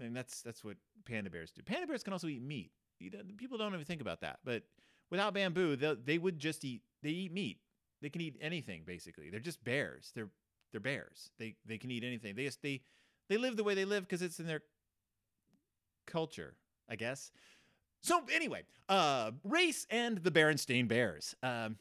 and 0.00 0.16
that's 0.16 0.42
that's 0.42 0.64
what 0.64 0.76
panda 1.04 1.30
bears 1.30 1.50
do. 1.50 1.62
Panda 1.62 1.86
bears 1.86 2.02
can 2.02 2.12
also 2.12 2.28
eat 2.28 2.42
meat. 2.42 2.70
People 3.36 3.58
don't 3.58 3.74
even 3.74 3.84
think 3.84 4.00
about 4.00 4.20
that, 4.20 4.38
but 4.44 4.62
without 5.10 5.34
bamboo, 5.34 5.76
they 5.76 5.94
they 6.04 6.18
would 6.18 6.38
just 6.38 6.64
eat. 6.64 6.82
They 7.02 7.10
eat 7.10 7.32
meat. 7.32 7.58
They 8.00 8.10
can 8.10 8.20
eat 8.20 8.36
anything 8.40 8.82
basically. 8.86 9.30
They're 9.30 9.40
just 9.40 9.62
bears. 9.64 10.12
They're 10.14 10.30
they're 10.70 10.80
bears. 10.80 11.30
They 11.38 11.56
they 11.66 11.78
can 11.78 11.90
eat 11.90 12.04
anything. 12.04 12.34
They 12.34 12.44
just 12.44 12.62
they 12.62 12.80
they 13.28 13.36
live 13.36 13.56
the 13.56 13.64
way 13.64 13.74
they 13.74 13.84
live 13.84 14.04
because 14.04 14.22
it's 14.22 14.40
in 14.40 14.46
their 14.46 14.62
culture, 16.06 16.54
I 16.88 16.96
guess. 16.96 17.30
So 18.02 18.22
anyway, 18.32 18.62
uh, 18.88 19.32
race 19.44 19.86
and 19.90 20.18
the 20.18 20.30
Berenstain 20.30 20.88
Bears. 20.88 21.34
Um, 21.42 21.76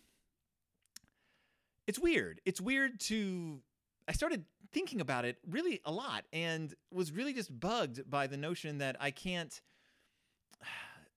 it's 1.88 2.00
weird. 2.00 2.42
It's 2.46 2.60
weird 2.60 3.00
to. 3.02 3.62
I 4.08 4.14
started 4.14 4.46
thinking 4.72 5.02
about 5.02 5.26
it 5.26 5.38
really 5.50 5.80
a 5.86 5.92
lot 5.92 6.26
and 6.34 6.74
was 6.92 7.12
really 7.12 7.34
just 7.34 7.58
bugged 7.58 8.10
by 8.10 8.28
the 8.28 8.38
notion 8.38 8.80
that 8.80 8.98
I 9.00 9.12
can't 9.12 9.62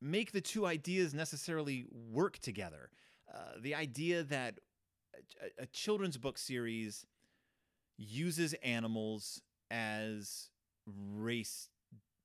make 0.01 0.33
the 0.33 0.41
two 0.41 0.67
ideas 0.67 1.15
necessarily 1.15 1.87
work 1.91 2.39
together. 2.39 2.91
Uh, 3.33 3.39
the 3.61 3.75
idea 3.75 4.23
that 4.25 4.61
a, 5.43 5.63
a 5.63 5.67
children's 5.67 6.17
book 6.17 6.39
series 6.39 7.07
uses 7.97 8.55
animals 8.63 9.43
as 9.71 10.49
race 10.87 11.69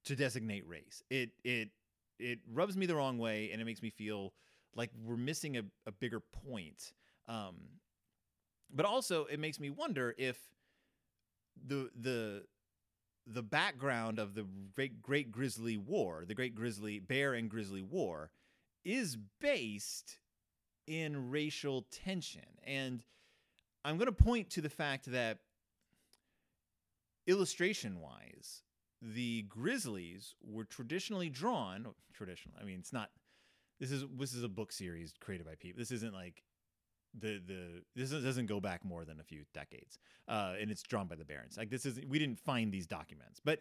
to 0.05 0.15
designate 0.15 0.67
race. 0.67 1.03
It 1.09 1.31
it 1.43 1.69
it 2.19 2.39
rubs 2.51 2.77
me 2.77 2.85
the 2.85 2.95
wrong 2.95 3.17
way, 3.17 3.49
and 3.51 3.61
it 3.61 3.65
makes 3.65 3.81
me 3.81 3.89
feel 3.89 4.33
like 4.75 4.89
we're 5.03 5.17
missing 5.17 5.57
a, 5.57 5.63
a 5.85 5.91
bigger 5.91 6.19
point. 6.19 6.93
Um, 7.27 7.55
but 8.73 8.85
also, 8.85 9.25
it 9.25 9.39
makes 9.39 9.59
me 9.59 9.69
wonder 9.69 10.15
if 10.17 10.37
the 11.67 11.89
the 11.99 12.43
the 13.27 13.41
background 13.41 14.19
of 14.19 14.35
the 14.35 14.45
great 14.75 15.01
great 15.01 15.31
grizzly 15.31 15.77
war, 15.77 16.23
the 16.27 16.35
great 16.35 16.55
grizzly 16.55 16.99
bear 16.99 17.33
and 17.33 17.49
grizzly 17.49 17.81
war, 17.81 18.31
is 18.83 19.17
based 19.39 20.19
in 20.87 21.31
racial 21.31 21.85
tension. 21.91 22.45
And 22.63 23.03
I'm 23.83 23.97
going 23.97 24.07
to 24.07 24.11
point 24.11 24.51
to 24.51 24.61
the 24.61 24.69
fact 24.69 25.11
that 25.11 25.39
illustration 27.27 27.99
wise, 27.99 28.63
the 29.01 29.43
grizzlies 29.43 30.35
were 30.43 30.63
traditionally 30.63 31.29
drawn, 31.29 31.87
traditional, 32.13 32.55
I 32.59 32.65
mean, 32.65 32.79
it's 32.79 32.93
not 32.93 33.09
this 33.79 33.91
is 33.91 34.05
this 34.17 34.33
is 34.33 34.43
a 34.43 34.49
book 34.49 34.71
series 34.71 35.13
created 35.19 35.45
by 35.45 35.55
people. 35.55 35.79
This 35.79 35.91
isn't 35.91 36.13
like 36.13 36.43
the 37.17 37.41
the 37.45 37.83
this 37.95 38.11
doesn't 38.11 38.45
go 38.45 38.59
back 38.59 38.85
more 38.85 39.05
than 39.05 39.19
a 39.19 39.23
few 39.23 39.43
decades, 39.53 39.97
uh, 40.27 40.53
and 40.59 40.71
it's 40.71 40.83
drawn 40.83 41.07
by 41.07 41.15
the 41.15 41.25
Barons. 41.25 41.57
Like 41.57 41.69
this 41.69 41.85
is 41.85 41.99
we 42.07 42.19
didn't 42.19 42.39
find 42.39 42.71
these 42.71 42.87
documents, 42.87 43.41
but 43.43 43.59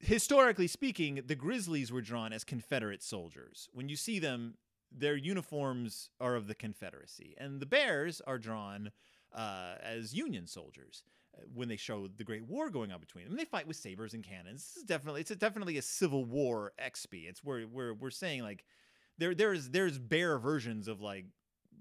historically 0.00 0.66
speaking, 0.66 1.22
the 1.26 1.34
Grizzlies 1.34 1.92
were 1.92 2.00
drawn 2.00 2.32
as 2.32 2.44
Confederate 2.44 3.02
soldiers. 3.02 3.68
When 3.72 3.88
you 3.88 3.96
see 3.96 4.18
them, 4.18 4.54
their 4.90 5.16
uniforms 5.16 6.10
are 6.20 6.34
of 6.34 6.46
the 6.46 6.54
Confederacy, 6.54 7.34
and 7.38 7.60
the 7.60 7.66
Bears 7.66 8.20
are 8.26 8.38
drawn 8.38 8.90
uh, 9.34 9.74
as 9.82 10.14
Union 10.14 10.46
soldiers 10.46 11.02
when 11.54 11.68
they 11.68 11.76
show 11.76 12.08
the 12.16 12.24
Great 12.24 12.44
War 12.44 12.70
going 12.70 12.92
on 12.92 13.00
between 13.00 13.24
them. 13.24 13.36
they 13.36 13.44
fight 13.44 13.66
with 13.66 13.76
sabers 13.76 14.14
and 14.14 14.22
cannons. 14.22 14.64
This 14.64 14.76
is 14.76 14.82
definitely 14.84 15.20
it's 15.20 15.30
a, 15.30 15.36
definitely 15.36 15.78
a 15.78 15.82
Civil 15.82 16.24
War 16.24 16.72
XP. 16.82 17.28
It's 17.28 17.42
where 17.42 17.62
where 17.62 17.94
we're 17.94 18.10
saying 18.10 18.42
like 18.42 18.64
there 19.18 19.34
there's 19.34 19.70
there's 19.70 19.98
bear 19.98 20.38
versions 20.38 20.88
of 20.88 21.00
like 21.00 21.26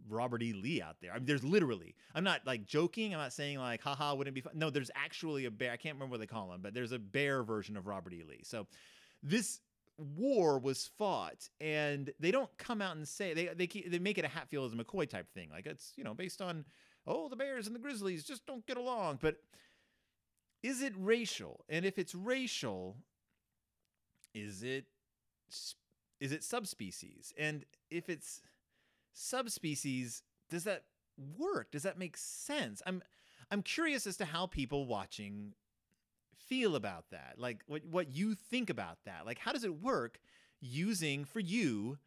Robert 0.10 0.44
E. 0.44 0.54
Lee 0.54 0.82
out 0.82 0.98
there. 1.02 1.12
I 1.12 1.16
mean, 1.16 1.26
there's 1.26 1.44
literally. 1.44 1.96
I'm 2.13 2.24
not 2.24 2.42
like 2.46 2.66
joking. 2.66 3.13
I'm 3.13 3.20
not 3.20 3.34
saying 3.34 3.60
like, 3.60 3.82
haha, 3.82 4.13
wouldn't 4.13 4.34
it 4.34 4.36
be 4.36 4.42
fun? 4.42 4.54
No, 4.56 4.70
there's 4.70 4.92
actually 4.96 5.46
a 5.46 5.52
bear. 5.52 5.72
I 5.72 5.78
can't 5.78 5.96
remember 5.96 6.12
what 6.12 6.20
they 6.20 6.28
call 6.28 6.52
him, 6.54 6.62
but 6.62 6.74
there's 6.74 6.92
a 6.92 7.00
bear 7.00 7.44
version 7.44 7.78
of 7.78 7.88
Robert 7.88 8.13
E. 8.13 8.24
Lee. 8.28 8.42
So 8.44 8.68
this 9.22 9.62
war 9.98 10.60
was 10.60 10.89
fought, 10.98 11.50
and 11.62 12.12
they 12.20 12.32
don't 12.32 12.50
come 12.58 12.82
out 12.82 12.96
and 12.96 13.08
say 13.08 13.34
they 13.34 13.48
they 13.56 13.68
keep, 13.68 13.92
they 13.92 14.00
make 14.00 14.18
it 14.18 14.26
a 14.26 14.30
Hatfield 14.30 14.72
as 14.72 14.78
a 14.78 14.84
McCoy 14.84 15.10
type 15.10 15.32
thing. 15.34 15.50
Like 15.50 15.66
it's 15.66 15.94
you 15.96 16.04
know 16.04 16.13
based 16.13 16.42
on 16.42 16.66
oh 17.06 17.30
the 17.30 17.36
Bears 17.36 17.68
and 17.68 17.76
the 17.76 17.80
Grizzlies 17.80 18.24
just 18.24 18.46
don't 18.46 18.66
get 18.66 18.78
along. 18.78 19.20
But 19.22 19.38
is 20.62 20.82
it 20.82 20.94
racial? 20.98 21.66
And 21.70 21.86
if 21.86 21.98
it's 22.00 22.16
racial, 22.16 22.96
is 24.34 24.63
it 24.63 24.86
is 26.20 26.32
it 26.32 26.44
subspecies? 26.44 27.34
And 27.38 27.66
if 27.92 28.10
it's 28.10 28.42
subspecies, 29.13 30.24
does 30.50 30.63
that 30.63 30.86
work? 31.38 31.72
Does 31.72 31.84
that 31.84 32.00
make 32.00 32.18
sense? 32.18 32.82
I'm 32.86 33.04
I'm 33.52 33.62
curious 33.62 34.08
as 34.08 34.18
to 34.18 34.26
how 34.26 34.48
people 34.48 34.86
watching 34.86 35.54
feel 36.48 36.76
about 36.76 37.06
that. 37.12 37.36
Like 37.38 37.63
what 37.68 37.86
what 37.86 38.16
you 38.16 38.36
think 38.36 38.70
about 38.70 39.00
that. 39.06 39.26
Like 39.26 39.39
how 39.39 39.52
does 39.52 39.63
it 39.63 39.82
work 39.82 40.20
using 40.62 41.26
for 41.26 41.42
you 41.42 41.98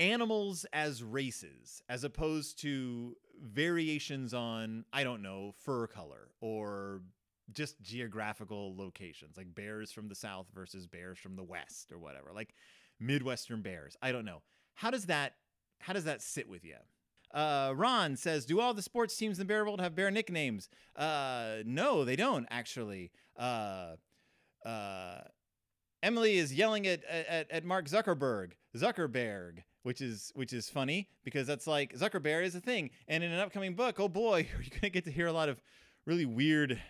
animals 0.00 0.66
as 0.72 1.04
races 1.04 1.82
as 1.88 2.02
opposed 2.02 2.58
to 2.62 3.16
variations 3.40 4.34
on 4.34 4.84
I 4.92 5.04
don't 5.04 5.22
know, 5.22 5.52
fur 5.64 5.86
color 5.86 6.30
or 6.40 7.02
just 7.52 7.80
geographical 7.82 8.74
locations, 8.76 9.36
like 9.36 9.54
bears 9.54 9.92
from 9.92 10.08
the 10.08 10.14
south 10.14 10.46
versus 10.54 10.86
bears 10.86 11.18
from 11.18 11.36
the 11.36 11.42
west 11.44 11.92
or 11.92 11.98
whatever. 11.98 12.30
Like 12.34 12.54
Midwestern 12.98 13.62
bears. 13.62 13.96
I 14.02 14.12
don't 14.12 14.24
know. 14.24 14.42
How 14.74 14.90
does 14.90 15.06
that 15.06 15.34
how 15.80 15.92
does 15.92 16.04
that 16.04 16.22
sit 16.22 16.48
with 16.48 16.64
you? 16.64 16.76
Uh, 17.32 17.72
Ron 17.76 18.16
says, 18.16 18.44
"Do 18.44 18.60
all 18.60 18.74
the 18.74 18.82
sports 18.82 19.16
teams 19.16 19.38
in 19.38 19.46
the 19.46 19.48
Bear 19.48 19.64
World 19.64 19.80
have 19.80 19.94
bear 19.94 20.10
nicknames?" 20.10 20.68
Uh, 20.96 21.58
no, 21.64 22.04
they 22.04 22.16
don't 22.16 22.46
actually. 22.50 23.12
Uh, 23.36 23.96
uh, 24.64 25.20
Emily 26.02 26.36
is 26.36 26.52
yelling 26.52 26.86
at, 26.86 27.04
at 27.04 27.50
at 27.50 27.64
Mark 27.64 27.86
Zuckerberg, 27.86 28.52
Zuckerberg, 28.76 29.60
which 29.82 30.00
is 30.00 30.32
which 30.34 30.52
is 30.52 30.68
funny 30.68 31.08
because 31.24 31.46
that's 31.46 31.66
like 31.66 31.94
Zuckerberg 31.94 32.44
is 32.44 32.54
a 32.54 32.60
thing. 32.60 32.90
And 33.08 33.24
in 33.24 33.32
an 33.32 33.40
upcoming 33.40 33.74
book, 33.74 33.98
oh 33.98 34.08
boy, 34.08 34.48
you're 34.52 34.80
gonna 34.80 34.90
get 34.90 35.04
to 35.04 35.12
hear 35.12 35.26
a 35.26 35.32
lot 35.32 35.48
of 35.48 35.60
really 36.06 36.26
weird, 36.26 36.80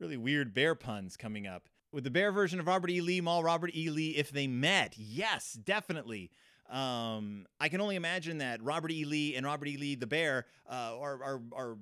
really 0.00 0.16
weird 0.16 0.54
bear 0.54 0.74
puns 0.74 1.16
coming 1.16 1.46
up. 1.46 1.68
With 1.92 2.04
the 2.04 2.10
bear 2.10 2.32
version 2.32 2.60
of 2.60 2.66
Robert 2.66 2.90
E. 2.90 3.00
Lee, 3.00 3.20
Mall 3.20 3.42
Robert 3.42 3.70
E. 3.74 3.90
Lee, 3.90 4.10
if 4.10 4.30
they 4.30 4.46
met, 4.46 4.94
yes, 4.96 5.52
definitely. 5.52 6.30
Um, 6.68 7.46
I 7.60 7.68
can 7.68 7.80
only 7.80 7.96
imagine 7.96 8.38
that 8.38 8.62
Robert 8.62 8.90
E. 8.90 9.04
Lee 9.04 9.36
and 9.36 9.46
Robert 9.46 9.68
E. 9.68 9.76
Lee 9.76 9.94
the 9.94 10.06
bear 10.06 10.46
uh, 10.70 10.94
are, 10.98 11.22
are 11.22 11.42
are 11.54 11.78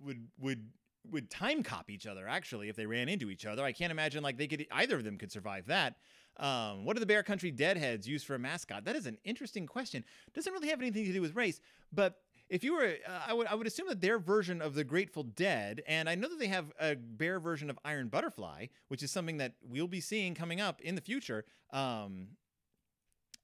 would 0.00 0.26
would 0.40 0.66
would 1.10 1.30
time 1.30 1.62
cop 1.62 1.90
each 1.90 2.06
other 2.06 2.26
actually 2.26 2.68
if 2.68 2.76
they 2.76 2.86
ran 2.86 3.08
into 3.08 3.30
each 3.30 3.46
other. 3.46 3.62
I 3.62 3.72
can't 3.72 3.92
imagine 3.92 4.22
like 4.22 4.38
they 4.38 4.46
could 4.46 4.66
either 4.72 4.96
of 4.96 5.04
them 5.04 5.18
could 5.18 5.30
survive 5.30 5.66
that. 5.66 5.96
Um, 6.38 6.84
what 6.84 6.96
do 6.96 7.00
the 7.00 7.06
Bear 7.06 7.22
Country 7.22 7.50
Deadheads 7.50 8.08
use 8.08 8.24
for 8.24 8.34
a 8.34 8.38
mascot? 8.38 8.84
That 8.84 8.96
is 8.96 9.06
an 9.06 9.18
interesting 9.24 9.66
question. 9.66 10.04
Doesn't 10.34 10.52
really 10.52 10.68
have 10.68 10.80
anything 10.80 11.04
to 11.04 11.12
do 11.12 11.20
with 11.20 11.36
race, 11.36 11.60
but 11.92 12.20
if 12.48 12.62
you 12.62 12.74
were, 12.74 12.96
uh, 13.06 13.20
I 13.26 13.32
would 13.32 13.46
I 13.46 13.54
would 13.54 13.66
assume 13.66 13.88
that 13.88 14.00
their 14.00 14.18
version 14.18 14.60
of 14.60 14.74
the 14.74 14.84
Grateful 14.84 15.22
Dead, 15.22 15.82
and 15.86 16.08
I 16.08 16.14
know 16.14 16.28
that 16.28 16.38
they 16.38 16.48
have 16.48 16.72
a 16.78 16.94
bear 16.94 17.40
version 17.40 17.70
of 17.70 17.78
Iron 17.84 18.08
Butterfly, 18.08 18.66
which 18.88 19.02
is 19.02 19.10
something 19.10 19.38
that 19.38 19.54
we'll 19.62 19.88
be 19.88 20.00
seeing 20.00 20.34
coming 20.34 20.60
up 20.60 20.80
in 20.80 20.94
the 20.94 21.00
future. 21.00 21.44
Um, 21.70 22.28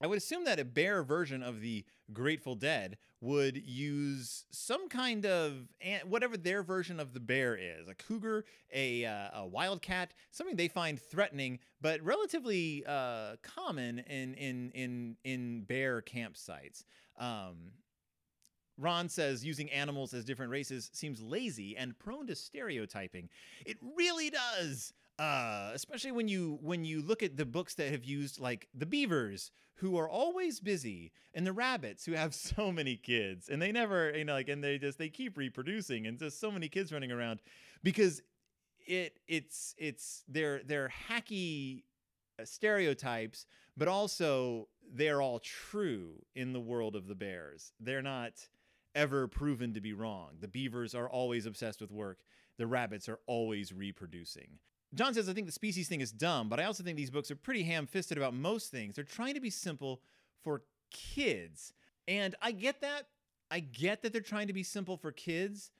I 0.00 0.06
would 0.06 0.18
assume 0.18 0.44
that 0.44 0.58
a 0.58 0.64
bear 0.64 1.02
version 1.02 1.42
of 1.42 1.60
the 1.60 1.84
Grateful 2.12 2.54
Dead 2.54 2.96
would 3.20 3.56
use 3.66 4.46
some 4.50 4.88
kind 4.88 5.26
of 5.26 5.68
whatever 6.06 6.36
their 6.36 6.62
version 6.62 6.98
of 6.98 7.12
the 7.12 7.20
bear 7.20 7.54
is 7.54 7.86
a 7.86 7.94
cougar, 7.94 8.46
a, 8.72 9.04
uh, 9.04 9.40
a 9.40 9.46
wildcat, 9.46 10.14
something 10.30 10.56
they 10.56 10.68
find 10.68 10.98
threatening, 10.98 11.58
but 11.82 12.00
relatively 12.02 12.82
uh, 12.86 13.36
common 13.42 13.98
in, 14.00 14.34
in, 14.34 14.70
in, 14.70 15.16
in 15.24 15.62
bear 15.62 16.00
campsites. 16.00 16.84
Um, 17.18 17.72
Ron 18.78 19.10
says 19.10 19.44
using 19.44 19.70
animals 19.70 20.14
as 20.14 20.24
different 20.24 20.50
races 20.50 20.90
seems 20.94 21.20
lazy 21.20 21.76
and 21.76 21.98
prone 21.98 22.26
to 22.28 22.34
stereotyping. 22.34 23.28
It 23.66 23.76
really 23.94 24.30
does. 24.30 24.94
Uh, 25.20 25.70
especially 25.74 26.12
when 26.12 26.28
you 26.28 26.58
when 26.62 26.82
you 26.82 27.02
look 27.02 27.22
at 27.22 27.36
the 27.36 27.44
books 27.44 27.74
that 27.74 27.92
have 27.92 28.04
used 28.04 28.40
like 28.40 28.68
the 28.72 28.86
beavers 28.86 29.50
who 29.74 29.98
are 29.98 30.08
always 30.08 30.60
busy 30.60 31.12
and 31.34 31.46
the 31.46 31.52
rabbits 31.52 32.06
who 32.06 32.12
have 32.12 32.34
so 32.56 32.72
many 32.72 32.96
kids 32.96 33.50
and 33.50 33.60
they 33.60 33.70
never 33.70 34.16
you 34.16 34.24
know 34.24 34.32
like 34.32 34.48
and 34.48 34.64
they 34.64 34.78
just 34.78 34.96
they 34.96 35.10
keep 35.10 35.36
reproducing 35.36 36.06
and 36.06 36.18
just 36.18 36.40
so 36.40 36.50
many 36.50 36.70
kids 36.70 36.90
running 36.90 37.12
around 37.12 37.38
because 37.82 38.22
it 38.86 39.18
it's 39.28 39.74
it's 39.76 40.24
they're 40.26 40.62
they're 40.64 40.90
hacky 41.10 41.82
uh, 42.40 42.44
stereotypes 42.46 43.44
but 43.76 43.88
also 43.88 44.68
they're 44.90 45.20
all 45.20 45.38
true 45.40 46.14
in 46.34 46.54
the 46.54 46.60
world 46.60 46.96
of 46.96 47.06
the 47.06 47.14
bears. 47.14 47.72
They're 47.78 48.00
not 48.00 48.32
ever 48.94 49.28
proven 49.28 49.74
to 49.74 49.82
be 49.82 49.92
wrong. 49.92 50.38
The 50.40 50.48
beavers 50.48 50.94
are 50.94 51.10
always 51.10 51.44
obsessed 51.44 51.82
with 51.82 51.92
work. 51.92 52.20
The 52.56 52.66
rabbits 52.66 53.06
are 53.06 53.20
always 53.26 53.70
reproducing 53.70 54.58
John 54.94 55.14
says, 55.14 55.28
I 55.28 55.32
think 55.32 55.46
the 55.46 55.52
species 55.52 55.88
thing 55.88 56.00
is 56.00 56.10
dumb, 56.10 56.48
but 56.48 56.58
I 56.58 56.64
also 56.64 56.82
think 56.82 56.96
these 56.96 57.10
books 57.10 57.30
are 57.30 57.36
pretty 57.36 57.62
ham 57.62 57.86
fisted 57.86 58.18
about 58.18 58.34
most 58.34 58.70
things. 58.70 58.96
They're 58.96 59.04
trying 59.04 59.34
to 59.34 59.40
be 59.40 59.50
simple 59.50 60.00
for 60.42 60.62
kids. 60.90 61.72
And 62.08 62.34
I 62.42 62.52
get 62.52 62.80
that. 62.80 63.06
I 63.50 63.60
get 63.60 64.02
that 64.02 64.12
they're 64.12 64.20
trying 64.20 64.48
to 64.48 64.52
be 64.52 64.62
simple 64.62 64.96
for 64.96 65.12
kids, 65.12 65.70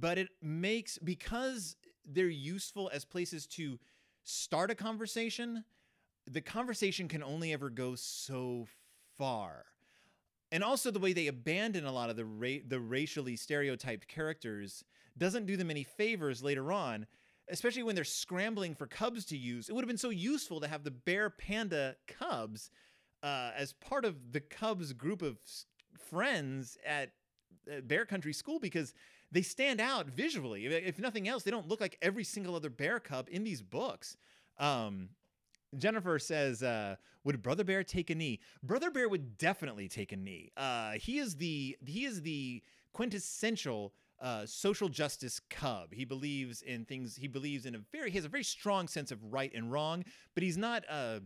but 0.00 0.18
it 0.18 0.28
makes, 0.42 0.98
because 0.98 1.76
they're 2.04 2.26
useful 2.26 2.90
as 2.92 3.04
places 3.04 3.46
to 3.46 3.78
start 4.24 4.70
a 4.70 4.74
conversation, 4.74 5.64
the 6.26 6.40
conversation 6.40 7.08
can 7.08 7.22
only 7.22 7.52
ever 7.52 7.70
go 7.70 7.94
so 7.94 8.66
far. 9.16 9.64
And 10.50 10.64
also 10.64 10.90
the 10.90 10.98
way 10.98 11.12
they 11.12 11.26
abandon 11.26 11.84
a 11.84 11.92
lot 11.92 12.10
of 12.10 12.16
the 12.16 12.24
ra- 12.24 12.64
the 12.66 12.80
racially 12.80 13.36
stereotyped 13.36 14.08
characters 14.08 14.84
doesn't 15.16 15.46
do 15.46 15.56
them 15.56 15.70
any 15.70 15.84
favors 15.84 16.42
later 16.42 16.72
on 16.72 17.06
especially 17.50 17.82
when 17.82 17.94
they're 17.94 18.04
scrambling 18.04 18.74
for 18.74 18.86
cubs 18.86 19.24
to 19.26 19.36
use. 19.36 19.68
It 19.68 19.74
would 19.74 19.82
have 19.82 19.88
been 19.88 19.98
so 19.98 20.10
useful 20.10 20.60
to 20.60 20.68
have 20.68 20.84
the 20.84 20.90
bear 20.90 21.30
panda 21.30 21.96
cubs 22.06 22.70
uh, 23.22 23.50
as 23.56 23.72
part 23.72 24.04
of 24.04 24.32
the 24.32 24.40
cubs 24.40 24.92
group 24.92 25.22
of 25.22 25.38
friends 25.98 26.76
at, 26.86 27.10
Bear 27.84 28.06
Country 28.06 28.32
School 28.32 28.58
because 28.58 28.94
they 29.30 29.42
stand 29.42 29.80
out 29.80 30.06
visually. 30.08 30.66
If 30.66 30.98
nothing 30.98 31.28
else, 31.28 31.42
they 31.42 31.50
don't 31.50 31.68
look 31.68 31.80
like 31.80 31.98
every 32.00 32.24
single 32.24 32.54
other 32.54 32.70
bear 32.70 32.98
cub 32.98 33.28
in 33.30 33.44
these 33.44 33.62
books. 33.62 34.16
Um, 34.58 35.10
Jennifer 35.76 36.18
says, 36.18 36.62
uh, 36.62 36.96
"Would 37.24 37.42
Brother 37.42 37.64
Bear 37.64 37.84
take 37.84 38.08
a 38.08 38.14
knee? 38.14 38.40
Brother 38.62 38.90
Bear 38.90 39.08
would 39.08 39.36
definitely 39.36 39.88
take 39.88 40.12
a 40.12 40.16
knee. 40.16 40.50
Uh, 40.56 40.92
he 40.92 41.18
is 41.18 41.36
the 41.36 41.76
he 41.84 42.06
is 42.06 42.22
the 42.22 42.62
quintessential 42.94 43.92
uh, 44.20 44.46
social 44.46 44.88
justice 44.88 45.40
cub. 45.50 45.92
He 45.92 46.04
believes 46.04 46.62
in 46.62 46.84
things. 46.84 47.16
He 47.16 47.28
believes 47.28 47.66
in 47.66 47.74
a 47.74 47.78
very. 47.92 48.10
He 48.10 48.18
has 48.18 48.24
a 48.24 48.28
very 48.28 48.44
strong 48.44 48.88
sense 48.88 49.10
of 49.10 49.18
right 49.22 49.52
and 49.54 49.70
wrong, 49.70 50.04
but 50.34 50.42
he's 50.42 50.56
not. 50.56 50.84
Uh, 50.88 51.20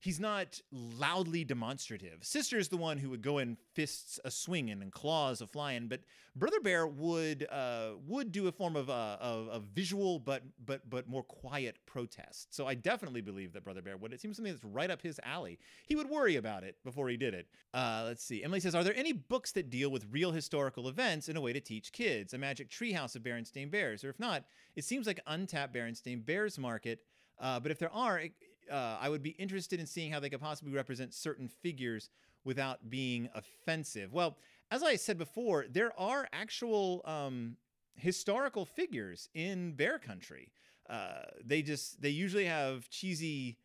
he's 0.00 0.18
not 0.18 0.60
loudly 0.72 1.44
demonstrative. 1.44 2.18
Sister's 2.22 2.68
the 2.68 2.76
one 2.76 2.98
who 2.98 3.10
would 3.10 3.22
go 3.22 3.38
in 3.38 3.56
fists 3.74 4.18
a 4.24 4.30
swinging 4.30 4.82
and 4.82 4.90
claws 4.90 5.40
a 5.40 5.46
flying, 5.46 5.86
but 5.86 6.00
Brother 6.34 6.60
Bear 6.60 6.86
would 6.86 7.46
uh, 7.50 7.90
would 8.06 8.32
do 8.32 8.48
a 8.48 8.52
form 8.52 8.76
of, 8.76 8.88
uh, 8.88 9.18
of 9.20 9.48
of 9.48 9.64
visual 9.64 10.18
but 10.18 10.42
but 10.64 10.88
but 10.88 11.08
more 11.08 11.22
quiet 11.22 11.76
protest. 11.86 12.54
So 12.54 12.66
I 12.66 12.74
definitely 12.74 13.20
believe 13.20 13.52
that 13.52 13.64
Brother 13.64 13.82
Bear 13.82 13.96
would. 13.96 14.12
It 14.12 14.20
seems 14.20 14.36
something 14.36 14.52
that's 14.52 14.64
right 14.64 14.90
up 14.90 15.02
his 15.02 15.20
alley. 15.22 15.58
He 15.86 15.96
would 15.96 16.08
worry 16.08 16.36
about 16.36 16.64
it 16.64 16.76
before 16.84 17.08
he 17.08 17.16
did 17.16 17.34
it. 17.34 17.48
Uh, 17.74 18.04
let's 18.06 18.24
see. 18.24 18.42
Emily 18.42 18.60
says, 18.60 18.74
"Are 18.74 18.84
there 18.84 18.96
any 18.96 19.12
books 19.12 19.52
that 19.52 19.70
deal 19.70 19.90
with 19.90 20.06
real 20.10 20.32
historical 20.32 20.88
events 20.88 21.28
in 21.28 21.36
a 21.36 21.40
way 21.40 21.52
to 21.52 21.60
teach 21.60 21.92
kids? 21.92 22.32
A 22.32 22.38
Magic 22.38 22.70
Treehouse 22.70 23.16
of 23.16 23.22
Berenstain 23.22 23.70
Bears, 23.70 24.04
or 24.04 24.08
if 24.08 24.18
not, 24.18 24.44
it 24.76 24.84
seems 24.84 25.06
like 25.06 25.20
untapped 25.26 25.74
Berenstain 25.74 26.24
Bears 26.24 26.58
market." 26.58 27.00
Uh, 27.40 27.58
but 27.58 27.72
if 27.72 27.78
there 27.78 27.92
are, 27.92 28.22
uh, 28.70 28.98
I 29.00 29.08
would 29.08 29.22
be 29.22 29.30
interested 29.30 29.80
in 29.80 29.86
seeing 29.86 30.12
how 30.12 30.20
they 30.20 30.30
could 30.30 30.40
possibly 30.40 30.72
represent 30.72 31.14
certain 31.14 31.48
figures 31.48 32.10
without 32.44 32.88
being 32.88 33.28
offensive. 33.34 34.12
Well, 34.12 34.36
as 34.70 34.82
I 34.82 34.96
said 34.96 35.18
before, 35.18 35.66
there 35.68 35.98
are 35.98 36.28
actual 36.32 37.02
um, 37.04 37.56
historical 37.94 38.64
figures 38.64 39.28
in 39.34 39.72
Bear 39.72 39.98
Country. 39.98 40.52
Uh, 40.88 41.22
they 41.44 41.62
just 41.62 42.00
they 42.00 42.08
usually 42.10 42.46
have 42.46 42.88
cheesy 42.88 43.58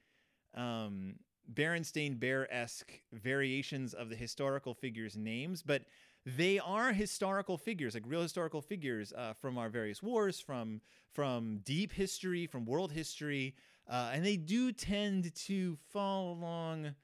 um, 0.54 1.16
Berenstain 1.54 2.20
Bear 2.20 2.52
esque 2.54 2.92
variations 3.14 3.94
of 3.94 4.10
the 4.10 4.16
historical 4.16 4.74
figures' 4.74 5.16
names, 5.16 5.62
but 5.62 5.84
they 6.26 6.60
are 6.60 6.92
historical 6.92 7.58
figures, 7.58 7.94
like 7.94 8.04
real 8.06 8.22
historical 8.22 8.62
figures 8.62 9.14
uh, 9.14 9.34
from 9.34 9.58
our 9.58 9.70
various 9.70 10.02
wars, 10.02 10.40
from 10.40 10.82
from 11.12 11.60
deep 11.64 11.94
history, 11.94 12.48
from 12.48 12.66
world 12.66 12.92
history. 12.92 13.56
Uh, 13.88 14.12
and 14.14 14.26
they 14.26 14.38
do 14.38 14.72
tend 14.72 15.34
to 15.36 15.78
fall 15.92 16.34
along 16.34 16.96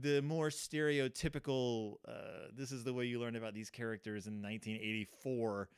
the 0.00 0.20
more 0.22 0.48
stereotypical, 0.48 1.96
uh, 2.06 2.48
this 2.54 2.72
is 2.72 2.84
the 2.84 2.92
way 2.92 3.04
you 3.04 3.20
learn 3.20 3.36
about 3.36 3.54
these 3.54 3.70
characters 3.70 4.26
in 4.26 4.42
1984 4.42 5.68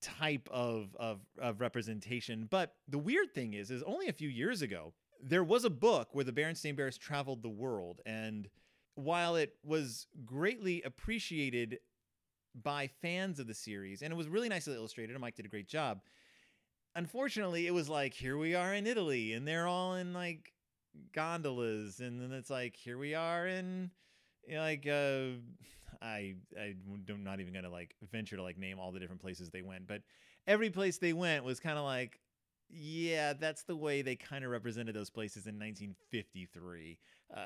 type 0.00 0.48
of, 0.52 0.94
of, 0.98 1.20
of 1.40 1.60
representation. 1.60 2.46
But 2.50 2.74
the 2.88 2.98
weird 2.98 3.34
thing 3.34 3.54
is, 3.54 3.70
is 3.70 3.82
only 3.84 4.08
a 4.08 4.12
few 4.12 4.28
years 4.28 4.62
ago, 4.62 4.92
there 5.22 5.44
was 5.44 5.64
a 5.64 5.70
book 5.70 6.08
where 6.12 6.24
the 6.24 6.32
Berenstain 6.32 6.76
Bears 6.76 6.98
traveled 6.98 7.42
the 7.42 7.48
world. 7.48 8.00
And 8.04 8.48
while 8.94 9.36
it 9.36 9.54
was 9.64 10.06
greatly 10.24 10.82
appreciated 10.82 11.78
by 12.54 12.88
fans 13.00 13.40
of 13.40 13.46
the 13.46 13.54
series, 13.54 14.02
and 14.02 14.12
it 14.12 14.16
was 14.16 14.28
really 14.28 14.48
nicely 14.48 14.74
illustrated, 14.74 15.12
and 15.12 15.20
Mike 15.20 15.34
did 15.34 15.46
a 15.46 15.48
great 15.48 15.68
job, 15.68 16.00
unfortunately, 16.94 17.66
it 17.66 17.74
was 17.74 17.88
like 17.88 18.14
here 18.14 18.36
we 18.36 18.54
are 18.54 18.74
in 18.74 18.86
Italy, 18.86 19.32
and 19.32 19.46
they're 19.46 19.66
all 19.66 19.94
in 19.94 20.12
like 20.12 20.52
gondolas, 21.12 22.00
and 22.00 22.20
then 22.20 22.32
it's 22.32 22.50
like 22.50 22.76
here 22.76 22.98
we 22.98 23.14
are 23.14 23.46
in 23.46 23.90
know, 24.52 24.60
like 24.60 24.86
uh, 24.86 25.38
I 26.02 26.34
I 26.58 26.74
am 27.08 27.24
not 27.24 27.40
even 27.40 27.54
gonna 27.54 27.70
like 27.70 27.94
venture 28.10 28.36
to 28.36 28.42
like 28.42 28.58
name 28.58 28.78
all 28.78 28.92
the 28.92 29.00
different 29.00 29.22
places 29.22 29.50
they 29.50 29.62
went, 29.62 29.86
but 29.86 30.02
every 30.46 30.70
place 30.70 30.98
they 30.98 31.12
went 31.12 31.44
was 31.44 31.60
kind 31.60 31.78
of 31.78 31.84
like 31.84 32.20
yeah, 32.70 33.34
that's 33.34 33.62
the 33.62 33.76
way 33.76 34.02
they 34.02 34.16
kind 34.16 34.44
of 34.44 34.50
represented 34.50 34.96
those 34.96 35.10
places 35.10 35.46
in 35.46 35.54
1953. 35.58 36.98
Uh, 37.34 37.40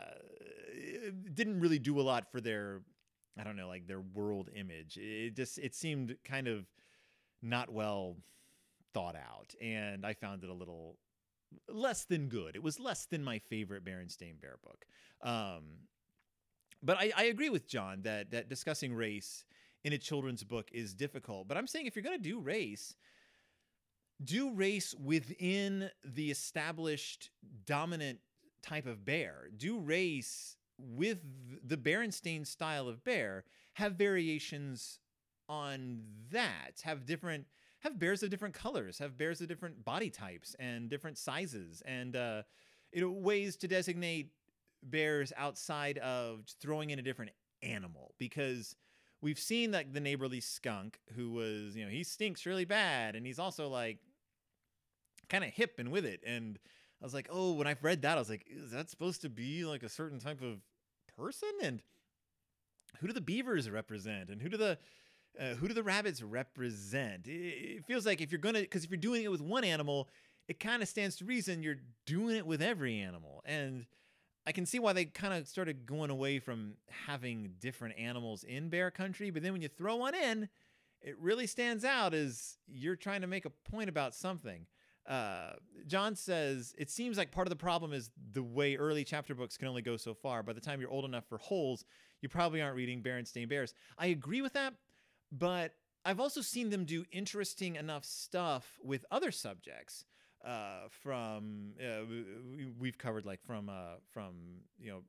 didn't 1.34 1.61
really 1.61 1.78
do 1.78 2.00
a 2.00 2.02
lot 2.02 2.30
for 2.30 2.40
their, 2.40 2.82
I 3.38 3.44
don't 3.44 3.56
know, 3.56 3.68
like 3.68 3.87
their 3.87 4.00
world 4.00 4.48
image. 4.54 4.96
It 4.96 5.34
just 5.37 5.58
it 5.58 5.74
seemed 5.74 6.16
kind 6.24 6.48
of 6.48 6.66
not 7.42 7.70
well 7.70 8.16
thought 8.94 9.16
out, 9.16 9.55
and 9.61 10.05
I 10.05 10.14
found 10.14 10.44
it 10.44 10.51
a 10.51 10.55
little 10.55 10.96
less 11.68 12.05
than 12.05 12.29
good. 12.29 12.57
It 12.57 12.62
was 12.62 12.79
less 12.79 13.07
than 13.07 13.24
my 13.24 13.38
favorite 13.38 13.85
Berenstain 13.85 14.40
Bear 14.40 14.57
book. 14.62 14.85
Um, 15.22 15.64
but 16.83 16.96
I, 16.98 17.12
I 17.16 17.24
agree 17.24 17.51
with 17.51 17.66
John 17.66 18.03
that 18.03 18.31
that 18.31 18.48
discussing 18.48 18.94
race 18.94 19.44
in 19.85 19.92
a 19.92 19.98
children's 19.98 20.44
book 20.44 20.68
is 20.72 20.94
difficult. 20.94 21.48
But 21.48 21.57
I'm 21.57 21.66
saying 21.66 21.87
if 21.87 21.96
you're 21.96 22.03
going 22.03 22.18
to 22.18 22.22
do 22.22 22.40
race, 22.40 22.94
do 24.22 24.53
race 24.53 24.94
within 24.94 25.90
the 26.05 26.31
established 26.31 27.31
dominant 27.66 28.18
type 28.62 28.87
of 28.87 29.05
bear. 29.05 29.48
Do 29.57 29.79
race 29.79 30.57
with 30.79 31.18
the 31.64 31.77
Berenstain 31.77 32.46
style 32.46 32.88
of 32.88 33.05
bear. 33.05 33.44
Have 33.74 33.94
variations 33.94 34.98
on 35.48 36.01
that. 36.31 36.83
Have 36.83 37.07
different 37.07 37.46
have 37.80 37.98
bears 37.98 38.22
of 38.22 38.30
different 38.30 38.54
colors, 38.54 38.98
have 38.98 39.16
bears 39.16 39.40
of 39.40 39.48
different 39.48 39.84
body 39.84 40.10
types 40.10 40.56
and 40.58 40.88
different 40.88 41.18
sizes, 41.18 41.82
and 41.86 42.16
uh, 42.16 42.42
you 42.92 43.00
know 43.00 43.10
ways 43.10 43.56
to 43.56 43.68
designate 43.68 44.32
bears 44.82 45.32
outside 45.36 45.98
of 45.98 46.44
throwing 46.60 46.90
in 46.90 46.98
a 46.98 47.02
different 47.02 47.32
animal. 47.62 48.14
Because 48.18 48.76
we've 49.20 49.38
seen 49.38 49.72
like 49.72 49.92
the 49.92 50.00
neighborly 50.00 50.40
skunk 50.40 50.98
who 51.14 51.30
was 51.30 51.76
you 51.76 51.84
know 51.84 51.90
he 51.90 52.04
stinks 52.04 52.46
really 52.46 52.64
bad 52.64 53.16
and 53.16 53.26
he's 53.26 53.38
also 53.38 53.68
like 53.68 53.98
kind 55.28 55.44
of 55.44 55.50
hip 55.50 55.74
and 55.78 55.90
with 55.90 56.04
it. 56.04 56.20
And 56.26 56.58
i 57.00 57.04
was 57.04 57.14
like 57.14 57.28
oh 57.30 57.52
when 57.52 57.68
i 57.68 57.76
read 57.80 58.02
that 58.02 58.16
i 58.16 58.20
was 58.20 58.28
like 58.28 58.44
is 58.50 58.72
that 58.72 58.90
supposed 58.90 59.22
to 59.22 59.28
be 59.28 59.64
like 59.64 59.84
a 59.84 59.88
certain 59.88 60.18
type 60.18 60.42
of 60.42 60.58
person? 61.18 61.50
And 61.62 61.82
who 62.98 63.08
do 63.08 63.12
the 63.12 63.20
beavers 63.20 63.68
represent? 63.68 64.30
And 64.30 64.40
who 64.40 64.48
do 64.48 64.56
the 64.56 64.78
uh, 65.38 65.54
who 65.54 65.68
do 65.68 65.74
the 65.74 65.82
rabbits 65.82 66.22
represent? 66.22 67.26
It, 67.26 67.84
feels 67.86 68.06
like 68.06 68.20
if 68.20 68.32
you're 68.32 68.40
gonna, 68.40 68.60
because 68.60 68.84
if 68.84 68.90
you're 68.90 68.98
doing 68.98 69.24
it 69.24 69.30
with 69.30 69.40
one 69.40 69.64
animal, 69.64 70.08
it 70.48 70.60
kind 70.60 70.82
of 70.82 70.88
stands 70.88 71.16
to 71.16 71.24
reason 71.24 71.62
you're 71.62 71.80
doing 72.06 72.36
it 72.36 72.46
with 72.46 72.62
every 72.62 72.98
animal. 72.98 73.42
And 73.44 73.86
I 74.46 74.52
can 74.52 74.64
see 74.64 74.78
why 74.78 74.94
they 74.94 75.04
kind 75.04 75.34
of 75.34 75.46
started 75.46 75.86
going 75.86 76.10
away 76.10 76.38
from 76.38 76.74
having 77.06 77.52
different 77.60 77.98
animals 77.98 78.44
in 78.44 78.70
bear 78.70 78.90
country. 78.90 79.30
But 79.30 79.42
then 79.42 79.52
when 79.52 79.62
you 79.62 79.68
throw 79.68 79.96
one 79.96 80.14
in, 80.14 80.48
it 81.02 81.16
really 81.20 81.46
stands 81.46 81.84
out 81.84 82.14
as 82.14 82.56
you're 82.66 82.96
trying 82.96 83.20
to 83.20 83.26
make 83.26 83.44
a 83.44 83.50
point 83.50 83.88
about 83.88 84.14
something. 84.14 84.66
Uh, 85.06 85.52
John 85.86 86.14
says 86.14 86.74
it 86.76 86.90
seems 86.90 87.16
like 87.16 87.32
part 87.32 87.46
of 87.46 87.50
the 87.50 87.56
problem 87.56 87.92
is 87.92 88.10
the 88.32 88.42
way 88.42 88.76
early 88.76 89.04
chapter 89.04 89.34
books 89.34 89.56
can 89.56 89.68
only 89.68 89.80
go 89.82 89.96
so 89.96 90.12
far. 90.12 90.42
By 90.42 90.52
the 90.52 90.60
time 90.60 90.80
you're 90.80 90.90
old 90.90 91.06
enough 91.06 91.24
for 91.28 91.38
holes, 91.38 91.84
you 92.20 92.28
probably 92.28 92.60
aren't 92.60 92.76
reading 92.76 93.02
Berenstain 93.02 93.48
Bears. 93.48 93.74
I 93.96 94.06
agree 94.06 94.42
with 94.42 94.52
that, 94.52 94.74
but 95.30 95.74
I've 96.04 96.20
also 96.20 96.40
seen 96.40 96.70
them 96.70 96.84
do 96.84 97.04
interesting 97.12 97.76
enough 97.76 98.04
stuff 98.04 98.78
with 98.82 99.04
other 99.10 99.30
subjects. 99.30 100.04
Uh, 100.44 100.88
from 101.02 101.72
uh, 101.80 102.04
we've 102.78 102.96
covered 102.96 103.26
like 103.26 103.42
from 103.44 103.68
uh, 103.68 103.96
from 104.12 104.34
you 104.78 104.90
know 104.90 105.02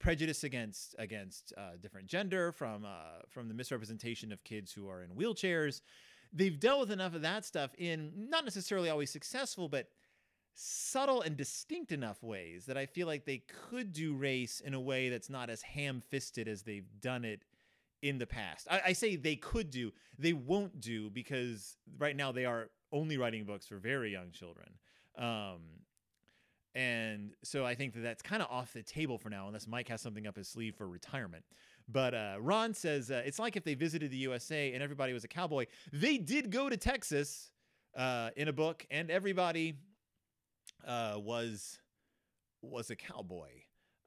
prejudice 0.00 0.42
against 0.42 0.96
against 0.98 1.52
uh, 1.56 1.76
different 1.80 2.08
gender, 2.08 2.50
from 2.50 2.84
uh, 2.84 3.22
from 3.28 3.48
the 3.48 3.54
misrepresentation 3.54 4.32
of 4.32 4.42
kids 4.42 4.72
who 4.72 4.88
are 4.88 5.02
in 5.02 5.10
wheelchairs. 5.10 5.80
They've 6.32 6.58
dealt 6.58 6.80
with 6.80 6.90
enough 6.90 7.14
of 7.14 7.22
that 7.22 7.44
stuff 7.44 7.74
in 7.78 8.12
not 8.28 8.44
necessarily 8.44 8.90
always 8.90 9.10
successful, 9.10 9.68
but 9.68 9.88
subtle 10.54 11.22
and 11.22 11.36
distinct 11.36 11.92
enough 11.92 12.22
ways 12.22 12.66
that 12.66 12.76
I 12.76 12.86
feel 12.86 13.06
like 13.06 13.24
they 13.24 13.42
could 13.70 13.92
do 13.92 14.14
race 14.14 14.60
in 14.60 14.74
a 14.74 14.80
way 14.80 15.08
that's 15.08 15.30
not 15.30 15.48
as 15.48 15.62
ham 15.62 16.02
fisted 16.10 16.48
as 16.48 16.62
they've 16.62 16.88
done 17.00 17.24
it 17.24 17.42
in 18.02 18.18
the 18.18 18.26
past. 18.26 18.66
I, 18.70 18.80
I, 18.86 18.92
say 18.92 19.16
they 19.16 19.36
could 19.36 19.70
do, 19.70 19.92
they 20.18 20.32
won't 20.32 20.80
do 20.80 21.08
because 21.08 21.76
right 21.98 22.16
now 22.16 22.32
they 22.32 22.44
are 22.44 22.68
only 22.92 23.16
writing 23.16 23.44
books 23.44 23.66
for 23.66 23.76
very 23.76 24.10
young 24.10 24.32
children. 24.32 24.68
Um, 25.16 25.60
and 26.74 27.32
so 27.44 27.64
I 27.64 27.74
think 27.74 27.94
that 27.94 28.00
that's 28.00 28.22
kind 28.22 28.42
of 28.42 28.50
off 28.50 28.72
the 28.72 28.82
table 28.82 29.18
for 29.18 29.28
now, 29.28 29.46
unless 29.46 29.66
Mike 29.66 29.88
has 29.88 30.00
something 30.00 30.26
up 30.26 30.36
his 30.36 30.48
sleeve 30.48 30.74
for 30.74 30.88
retirement. 30.88 31.44
But 31.88 32.14
uh, 32.14 32.36
Ron 32.40 32.74
says 32.74 33.10
uh, 33.10 33.22
it's 33.24 33.38
like 33.38 33.56
if 33.56 33.64
they 33.64 33.74
visited 33.74 34.10
the 34.10 34.16
USA 34.18 34.72
and 34.72 34.82
everybody 34.82 35.12
was 35.12 35.24
a 35.24 35.28
cowboy. 35.28 35.66
They 35.92 36.16
did 36.16 36.50
go 36.50 36.68
to 36.68 36.76
Texas 36.76 37.50
uh, 37.96 38.30
in 38.36 38.48
a 38.48 38.52
book, 38.52 38.86
and 38.90 39.10
everybody 39.10 39.74
uh, 40.86 41.14
was 41.18 41.78
was 42.62 42.90
a 42.90 42.96
cowboy. 42.96 43.50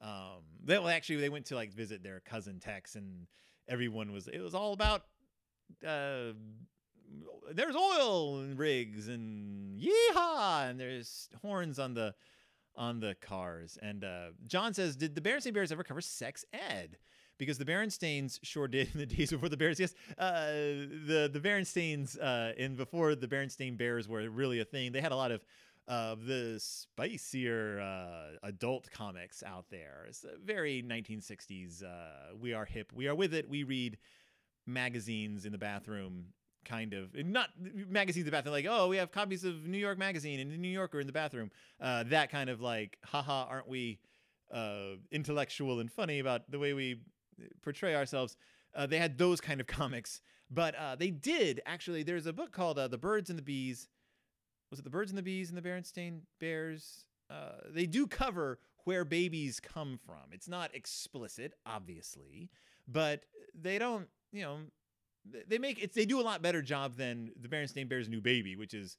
Um, 0.00 0.42
they 0.64 0.78
well, 0.78 0.88
actually 0.88 1.16
they 1.16 1.28
went 1.28 1.46
to 1.46 1.54
like 1.54 1.72
visit 1.72 2.02
their 2.02 2.20
cousin 2.20 2.58
Tex, 2.58 2.96
and 2.96 3.26
everyone 3.68 4.12
was 4.12 4.28
it 4.28 4.40
was 4.40 4.54
all 4.54 4.72
about 4.72 5.02
uh, 5.86 6.32
there's 7.52 7.76
oil 7.76 8.40
and 8.40 8.58
rigs 8.58 9.08
and 9.08 9.80
yeehaw 9.80 10.68
and 10.68 10.80
there's 10.80 11.28
horns 11.42 11.78
on 11.78 11.94
the 11.94 12.14
on 12.76 13.00
the 13.00 13.14
cars. 13.20 13.78
And 13.80 14.04
uh, 14.04 14.28
John 14.46 14.74
says 14.74 14.96
did 14.96 15.14
the 15.14 15.20
Berenstain 15.20 15.54
Bears 15.54 15.72
ever 15.72 15.84
cover 15.84 16.00
sex 16.00 16.44
ed? 16.52 16.98
Because 17.38 17.58
the 17.58 17.66
Berenstains 17.66 18.38
sure 18.42 18.66
did 18.66 18.88
in 18.94 19.00
the 19.00 19.06
days 19.16 19.30
before 19.30 19.48
the 19.48 19.56
Bears. 19.56 19.78
Yes 19.78 19.94
uh, 20.18 20.46
the 20.46 21.30
the 21.32 21.40
Berenstains 21.40 22.18
uh, 22.20 22.52
in 22.56 22.76
before 22.76 23.14
the 23.14 23.28
Berenstain 23.28 23.76
Bears 23.76 24.08
were 24.08 24.28
really 24.28 24.60
a 24.60 24.64
thing. 24.64 24.92
They 24.92 25.00
had 25.00 25.12
a 25.12 25.16
lot 25.16 25.30
of 25.30 25.42
of 25.88 26.26
the 26.26 26.58
spicier 26.58 27.80
uh, 27.80 28.46
adult 28.46 28.90
comics 28.90 29.42
out 29.42 29.66
there. 29.70 30.04
It's 30.08 30.24
very 30.44 30.82
1960s. 30.82 31.82
Uh, 31.84 32.34
we 32.40 32.52
are 32.52 32.64
hip. 32.64 32.92
We 32.94 33.08
are 33.08 33.14
with 33.14 33.34
it. 33.34 33.48
We 33.48 33.62
read 33.62 33.98
magazines 34.66 35.44
in 35.44 35.52
the 35.52 35.58
bathroom, 35.58 36.26
kind 36.64 36.92
of. 36.92 37.14
Not 37.14 37.50
magazines 37.88 38.22
in 38.22 38.26
the 38.26 38.32
bathroom, 38.32 38.52
like, 38.52 38.66
oh, 38.68 38.88
we 38.88 38.96
have 38.96 39.12
copies 39.12 39.44
of 39.44 39.66
New 39.66 39.78
York 39.78 39.98
Magazine 39.98 40.40
and 40.40 40.50
the 40.50 40.56
New 40.56 40.68
Yorker 40.68 41.00
in 41.00 41.06
the 41.06 41.12
bathroom. 41.12 41.50
Uh, 41.80 42.02
that 42.04 42.30
kind 42.30 42.50
of 42.50 42.60
like, 42.60 42.98
haha, 43.04 43.46
aren't 43.48 43.68
we? 43.68 44.00
uh, 44.52 44.96
intellectual 45.10 45.80
and 45.80 45.90
funny 45.90 46.18
about 46.18 46.50
the 46.50 46.58
way 46.58 46.72
we 46.72 47.00
portray 47.62 47.94
ourselves. 47.94 48.36
Uh, 48.74 48.86
they 48.86 48.98
had 48.98 49.18
those 49.18 49.40
kind 49.40 49.60
of 49.60 49.66
comics, 49.66 50.20
but 50.50 50.74
uh, 50.74 50.96
they 50.96 51.10
did 51.10 51.60
actually. 51.66 52.02
There's 52.02 52.26
a 52.26 52.32
book 52.32 52.52
called 52.52 52.78
uh, 52.78 52.88
"The 52.88 52.98
Birds 52.98 53.30
and 53.30 53.38
the 53.38 53.42
Bees." 53.42 53.88
Was 54.76 54.80
it 54.80 54.84
"The 54.84 54.90
Birds 54.90 55.10
and 55.10 55.16
the 55.16 55.22
Bees" 55.22 55.48
and 55.48 55.56
the 55.56 55.66
Berenstain 55.66 56.20
Bears? 56.38 57.06
Uh, 57.30 57.62
they 57.70 57.86
do 57.86 58.06
cover 58.06 58.58
where 58.84 59.06
babies 59.06 59.58
come 59.58 59.98
from. 60.04 60.32
It's 60.32 60.48
not 60.48 60.74
explicit, 60.74 61.54
obviously, 61.64 62.50
but 62.86 63.24
they 63.58 63.78
don't. 63.78 64.06
You 64.32 64.42
know, 64.42 64.58
they 65.48 65.56
make 65.56 65.82
it. 65.82 65.94
They 65.94 66.04
do 66.04 66.20
a 66.20 66.22
lot 66.22 66.42
better 66.42 66.60
job 66.60 66.98
than 66.98 67.30
the 67.40 67.48
Berenstain 67.48 67.88
Bears' 67.88 68.10
new 68.10 68.20
baby, 68.20 68.54
which 68.54 68.74
is 68.74 68.98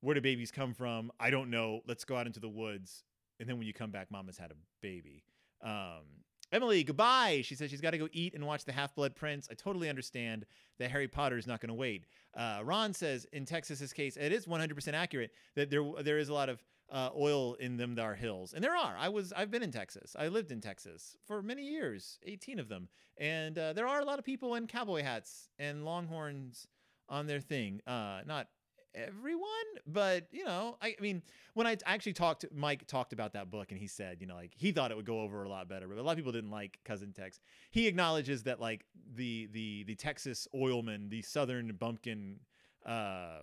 where 0.00 0.16
do 0.16 0.20
babies 0.20 0.50
come 0.50 0.74
from? 0.74 1.12
I 1.20 1.30
don't 1.30 1.50
know. 1.50 1.82
Let's 1.86 2.04
go 2.04 2.16
out 2.16 2.26
into 2.26 2.40
the 2.40 2.48
woods, 2.48 3.04
and 3.38 3.48
then 3.48 3.58
when 3.58 3.68
you 3.68 3.72
come 3.72 3.92
back, 3.92 4.10
Mama's 4.10 4.38
had 4.38 4.50
a 4.50 4.56
baby. 4.82 5.22
Um, 5.62 6.24
Emily, 6.52 6.84
goodbye. 6.84 7.42
She 7.44 7.54
says 7.54 7.70
she's 7.70 7.80
got 7.80 7.90
to 7.92 7.98
go 7.98 8.08
eat 8.12 8.34
and 8.34 8.46
watch 8.46 8.64
the 8.64 8.72
Half 8.72 8.94
Blood 8.94 9.16
Prince. 9.16 9.48
I 9.50 9.54
totally 9.54 9.88
understand 9.88 10.46
that 10.78 10.90
Harry 10.90 11.08
Potter 11.08 11.36
is 11.36 11.46
not 11.46 11.60
going 11.60 11.68
to 11.68 11.74
wait. 11.74 12.06
Uh, 12.36 12.60
Ron 12.62 12.92
says 12.92 13.26
in 13.32 13.44
Texas's 13.44 13.92
case, 13.92 14.16
it 14.16 14.32
is 14.32 14.46
100% 14.46 14.92
accurate 14.92 15.32
that 15.56 15.70
there 15.70 15.84
there 16.02 16.18
is 16.18 16.28
a 16.28 16.34
lot 16.34 16.48
of 16.48 16.62
uh, 16.90 17.10
oil 17.16 17.54
in 17.54 17.76
them 17.76 17.94
there 17.94 18.04
are 18.04 18.14
hills, 18.14 18.52
and 18.52 18.62
there 18.62 18.76
are. 18.76 18.94
I 18.98 19.08
was 19.08 19.32
I've 19.32 19.50
been 19.50 19.62
in 19.62 19.72
Texas. 19.72 20.14
I 20.18 20.28
lived 20.28 20.52
in 20.52 20.60
Texas 20.60 21.16
for 21.26 21.42
many 21.42 21.62
years, 21.62 22.18
18 22.24 22.58
of 22.58 22.68
them, 22.68 22.88
and 23.18 23.58
uh, 23.58 23.72
there 23.72 23.88
are 23.88 24.00
a 24.00 24.04
lot 24.04 24.18
of 24.18 24.24
people 24.24 24.54
in 24.54 24.66
cowboy 24.66 25.02
hats 25.02 25.48
and 25.58 25.84
longhorns 25.84 26.66
on 27.08 27.26
their 27.26 27.40
thing. 27.40 27.80
Uh, 27.86 28.20
not 28.26 28.48
everyone, 28.94 29.44
but 29.86 30.26
you 30.30 30.44
know, 30.44 30.76
I, 30.80 30.94
I 30.98 31.02
mean, 31.02 31.22
when 31.54 31.66
I 31.66 31.76
actually 31.86 32.12
talked, 32.12 32.44
Mike 32.54 32.86
talked 32.86 33.12
about 33.12 33.32
that 33.34 33.50
book, 33.50 33.70
and 33.70 33.80
he 33.80 33.86
said, 33.86 34.18
you 34.20 34.26
know, 34.26 34.34
like 34.34 34.52
he 34.56 34.72
thought 34.72 34.90
it 34.90 34.96
would 34.96 35.06
go 35.06 35.20
over 35.20 35.44
a 35.44 35.48
lot 35.48 35.68
better, 35.68 35.88
but 35.88 35.98
a 35.98 36.02
lot 36.02 36.12
of 36.12 36.16
people 36.16 36.32
didn't 36.32 36.50
like 36.50 36.78
Cousin 36.84 37.12
Tex. 37.12 37.40
He 37.70 37.86
acknowledges 37.86 38.42
that 38.44 38.60
like 38.60 38.84
the 39.14 39.48
the 39.52 39.84
the 39.84 39.94
Texas 39.94 40.48
oilman, 40.54 41.08
the 41.10 41.22
Southern 41.22 41.74
bumpkin. 41.74 42.40
Uh, 42.84 43.40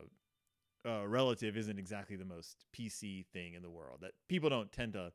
uh, 0.84 1.08
relative 1.08 1.58
isn't 1.58 1.78
exactly 1.78 2.16
the 2.16 2.26
most 2.26 2.66
PC 2.76 3.26
thing 3.34 3.54
in 3.54 3.62
the 3.62 3.70
world. 3.70 4.00
That 4.02 4.14
people 4.28 4.50
don't 4.50 4.72
tend 4.72 4.94
to 4.94 5.12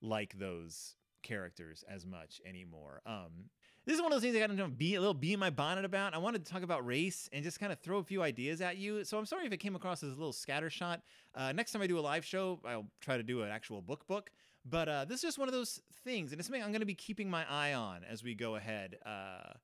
like 0.00 0.38
those 0.38 0.96
characters 1.22 1.84
as 1.88 2.04
much 2.06 2.40
anymore. 2.46 3.00
Um, 3.06 3.50
this 3.84 3.96
is 3.96 4.02
one 4.02 4.12
of 4.12 4.16
those 4.16 4.22
things 4.22 4.36
I 4.36 4.46
got 4.46 4.56
to 4.56 4.68
be 4.68 4.94
a 4.94 5.00
little 5.00 5.14
bee 5.14 5.32
in 5.32 5.40
my 5.40 5.50
bonnet 5.50 5.84
about. 5.84 6.14
I 6.14 6.18
wanted 6.18 6.44
to 6.44 6.52
talk 6.52 6.62
about 6.62 6.86
race 6.86 7.28
and 7.32 7.42
just 7.42 7.58
kind 7.58 7.72
of 7.72 7.80
throw 7.80 7.98
a 7.98 8.04
few 8.04 8.22
ideas 8.22 8.60
at 8.60 8.76
you. 8.76 9.04
So 9.04 9.18
I'm 9.18 9.26
sorry 9.26 9.46
if 9.46 9.52
it 9.52 9.56
came 9.56 9.74
across 9.74 10.02
as 10.04 10.10
a 10.10 10.14
little 10.14 10.32
scattershot. 10.32 11.00
Uh, 11.34 11.52
next 11.52 11.72
time 11.72 11.82
I 11.82 11.88
do 11.88 11.98
a 11.98 12.00
live 12.00 12.24
show, 12.24 12.60
I'll 12.64 12.86
try 13.00 13.16
to 13.16 13.24
do 13.24 13.42
an 13.42 13.50
actual 13.50 13.82
book 13.82 14.06
book. 14.06 14.30
But 14.64 14.88
uh, 14.88 15.04
this 15.06 15.16
is 15.16 15.22
just 15.22 15.38
one 15.38 15.48
of 15.48 15.54
those 15.54 15.80
things, 16.04 16.30
and 16.30 16.38
it's 16.38 16.46
something 16.46 16.62
I'm 16.62 16.70
going 16.70 16.80
to 16.80 16.86
be 16.86 16.94
keeping 16.94 17.28
my 17.28 17.44
eye 17.50 17.74
on 17.74 18.04
as 18.08 18.22
we 18.22 18.36
go 18.36 18.54
ahead 18.54 18.98
uh, 19.04 19.54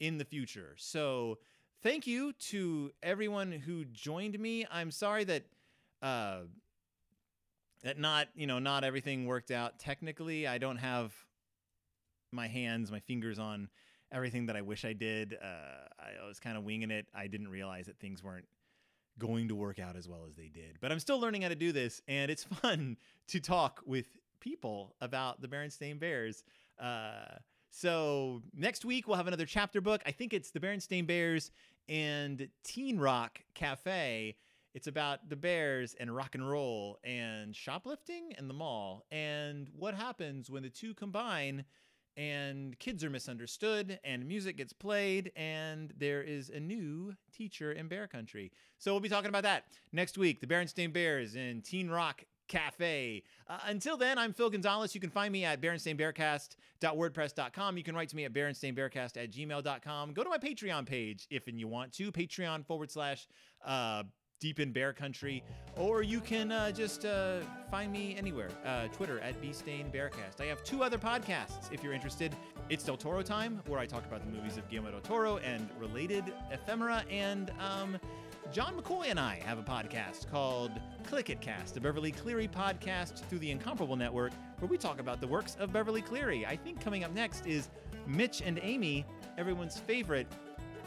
in 0.00 0.18
the 0.18 0.24
future. 0.24 0.74
So 0.76 1.38
thank 1.80 2.08
you 2.08 2.32
to 2.32 2.90
everyone 3.00 3.52
who 3.52 3.84
joined 3.84 4.38
me. 4.40 4.66
I'm 4.68 4.90
sorry 4.90 5.22
that 5.24 5.44
uh, 6.02 6.40
that 7.84 7.98
not 7.98 8.28
you 8.34 8.48
know 8.48 8.58
not 8.58 8.82
everything 8.82 9.26
worked 9.26 9.52
out 9.52 9.78
technically. 9.78 10.48
I 10.48 10.58
don't 10.58 10.78
have 10.78 11.14
my 12.32 12.48
hands, 12.48 12.90
my 12.90 13.00
fingers 13.00 13.38
on 13.38 13.68
everything 14.12 14.46
that 14.46 14.56
I 14.56 14.62
wish 14.62 14.84
I 14.84 14.92
did. 14.92 15.36
Uh, 15.42 15.88
I 16.22 16.26
was 16.26 16.40
kind 16.40 16.56
of 16.56 16.64
winging 16.64 16.90
it. 16.90 17.06
I 17.14 17.26
didn't 17.26 17.48
realize 17.48 17.86
that 17.86 17.98
things 17.98 18.22
weren't 18.22 18.46
going 19.18 19.48
to 19.48 19.54
work 19.54 19.78
out 19.78 19.96
as 19.96 20.08
well 20.08 20.24
as 20.28 20.34
they 20.36 20.48
did. 20.48 20.78
But 20.80 20.92
I'm 20.92 21.00
still 21.00 21.20
learning 21.20 21.42
how 21.42 21.48
to 21.48 21.56
do 21.56 21.72
this, 21.72 22.00
and 22.08 22.30
it's 22.30 22.44
fun 22.62 22.96
to 23.28 23.40
talk 23.40 23.82
with 23.84 24.06
people 24.40 24.94
about 25.00 25.40
the 25.40 25.48
Berenstain 25.48 25.98
Bears. 25.98 26.44
Uh, 26.80 27.36
so 27.70 28.42
next 28.54 28.84
week 28.84 29.06
we'll 29.06 29.16
have 29.16 29.26
another 29.26 29.46
chapter 29.46 29.80
book. 29.80 30.02
I 30.06 30.12
think 30.12 30.32
it's 30.32 30.50
the 30.50 30.60
Berenstain 30.60 31.06
Bears 31.06 31.50
and 31.88 32.48
Teen 32.64 32.98
Rock 32.98 33.40
Cafe. 33.54 34.36
It's 34.74 34.86
about 34.86 35.28
the 35.28 35.36
Bears 35.36 35.94
and 35.98 36.14
rock 36.14 36.34
and 36.34 36.48
roll 36.48 36.98
and 37.02 37.54
shoplifting 37.54 38.32
and 38.36 38.48
the 38.48 38.54
mall 38.54 39.04
and 39.10 39.68
what 39.76 39.94
happens 39.94 40.50
when 40.50 40.62
the 40.62 40.68
two 40.70 40.94
combine 40.94 41.64
and 42.18 42.78
kids 42.80 43.02
are 43.04 43.10
misunderstood 43.10 44.00
and 44.02 44.26
music 44.26 44.56
gets 44.56 44.72
played 44.72 45.30
and 45.36 45.92
there 45.96 46.20
is 46.20 46.50
a 46.50 46.58
new 46.58 47.14
teacher 47.32 47.70
in 47.72 47.86
bear 47.86 48.08
country. 48.08 48.50
So 48.78 48.92
we'll 48.92 48.98
be 49.00 49.08
talking 49.08 49.28
about 49.28 49.44
that 49.44 49.66
next 49.92 50.18
week. 50.18 50.40
The 50.40 50.48
berenstain 50.48 50.92
bears 50.92 51.36
in 51.36 51.62
teen 51.62 51.88
rock 51.88 52.24
cafe. 52.48 53.22
Uh, 53.46 53.58
until 53.66 53.96
then 53.96 54.18
i'm 54.18 54.32
phil 54.32 54.50
gonzalez. 54.50 54.92
You 54.94 55.00
can 55.00 55.10
find 55.10 55.32
me 55.32 55.44
at 55.44 55.60
berenstainbearcast.wordpress.com 55.60 57.76
you 57.76 57.84
can 57.84 57.94
write 57.94 58.08
to 58.08 58.16
me 58.16 58.24
at 58.24 58.32
berenstainbearcast 58.32 59.16
at 59.16 59.30
gmail.com 59.30 60.12
go 60.12 60.24
to 60.24 60.30
my 60.30 60.38
patreon 60.38 60.86
page 60.86 61.28
if 61.30 61.46
and 61.46 61.60
you 61.60 61.68
want 61.68 61.92
to. 61.92 62.10
Patreon 62.10 62.66
forward 62.66 62.90
slash 62.90 63.28
uh, 63.64 64.02
deep 64.40 64.60
in 64.60 64.72
bear 64.72 64.92
country, 64.92 65.42
or 65.76 66.02
you 66.02 66.20
can 66.20 66.52
uh, 66.52 66.70
just 66.70 67.04
uh, 67.04 67.40
find 67.70 67.92
me 67.92 68.16
anywhere. 68.16 68.50
Uh, 68.64 68.86
Twitter 68.88 69.20
at 69.20 69.40
Bearcast. 69.42 70.40
I 70.40 70.44
have 70.44 70.62
two 70.62 70.82
other 70.82 70.98
podcasts 70.98 71.72
if 71.72 71.82
you're 71.82 71.92
interested. 71.92 72.34
It's 72.68 72.84
Del 72.84 72.96
Toro 72.96 73.22
Time, 73.22 73.60
where 73.66 73.80
I 73.80 73.86
talk 73.86 74.04
about 74.06 74.24
the 74.24 74.30
movies 74.30 74.56
of 74.56 74.68
Guillermo 74.68 74.92
del 74.92 75.00
Toro 75.00 75.38
and 75.38 75.68
related 75.78 76.32
ephemera. 76.52 77.04
And 77.10 77.50
um, 77.58 77.98
John 78.52 78.74
McCoy 78.74 79.10
and 79.10 79.18
I 79.18 79.36
have 79.44 79.58
a 79.58 79.62
podcast 79.62 80.30
called 80.30 80.72
Click 81.06 81.30
It 81.30 81.40
Cast, 81.40 81.76
a 81.76 81.80
Beverly 81.80 82.12
Cleary 82.12 82.48
podcast 82.48 83.24
through 83.24 83.40
the 83.40 83.50
Incomparable 83.50 83.96
Network, 83.96 84.32
where 84.58 84.68
we 84.68 84.78
talk 84.78 85.00
about 85.00 85.20
the 85.20 85.26
works 85.26 85.56
of 85.58 85.72
Beverly 85.72 86.02
Cleary. 86.02 86.46
I 86.46 86.56
think 86.56 86.80
coming 86.80 87.04
up 87.04 87.12
next 87.14 87.46
is 87.46 87.68
Mitch 88.06 88.40
and 88.40 88.58
Amy, 88.62 89.04
everyone's 89.36 89.78
favorite 89.78 90.26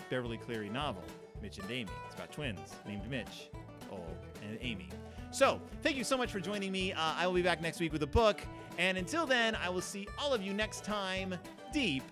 Beverly 0.10 0.38
Cleary 0.38 0.70
novel. 0.70 1.04
Mitch 1.42 1.58
and 1.58 1.70
Amy. 1.70 1.90
It's 2.06 2.16
about 2.16 2.32
twins 2.32 2.60
named 2.88 3.10
Mitch, 3.10 3.50
oh, 3.92 4.00
and 4.48 4.58
Amy. 4.62 4.90
So, 5.32 5.62
thank 5.82 5.96
you 5.96 6.04
so 6.04 6.18
much 6.18 6.32
for 6.32 6.40
joining 6.40 6.72
me. 6.72 6.94
Uh, 6.94 7.00
I 7.00 7.26
will 7.26 7.34
be 7.34 7.42
back 7.42 7.62
next 7.62 7.80
week 7.80 7.94
with 7.94 8.04
a 8.04 8.08
book. 8.08 8.42
And 8.78 8.98
until 8.98 9.26
then, 9.26 9.56
I 9.56 9.70
will 9.70 9.82
see 9.82 10.08
all 10.20 10.34
of 10.34 10.42
you 10.42 10.54
next 10.54 10.84
time 10.84 11.36
deep 11.74 12.04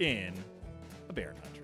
in 0.00 0.32
a 1.08 1.12
bear 1.12 1.34
country. 1.42 1.57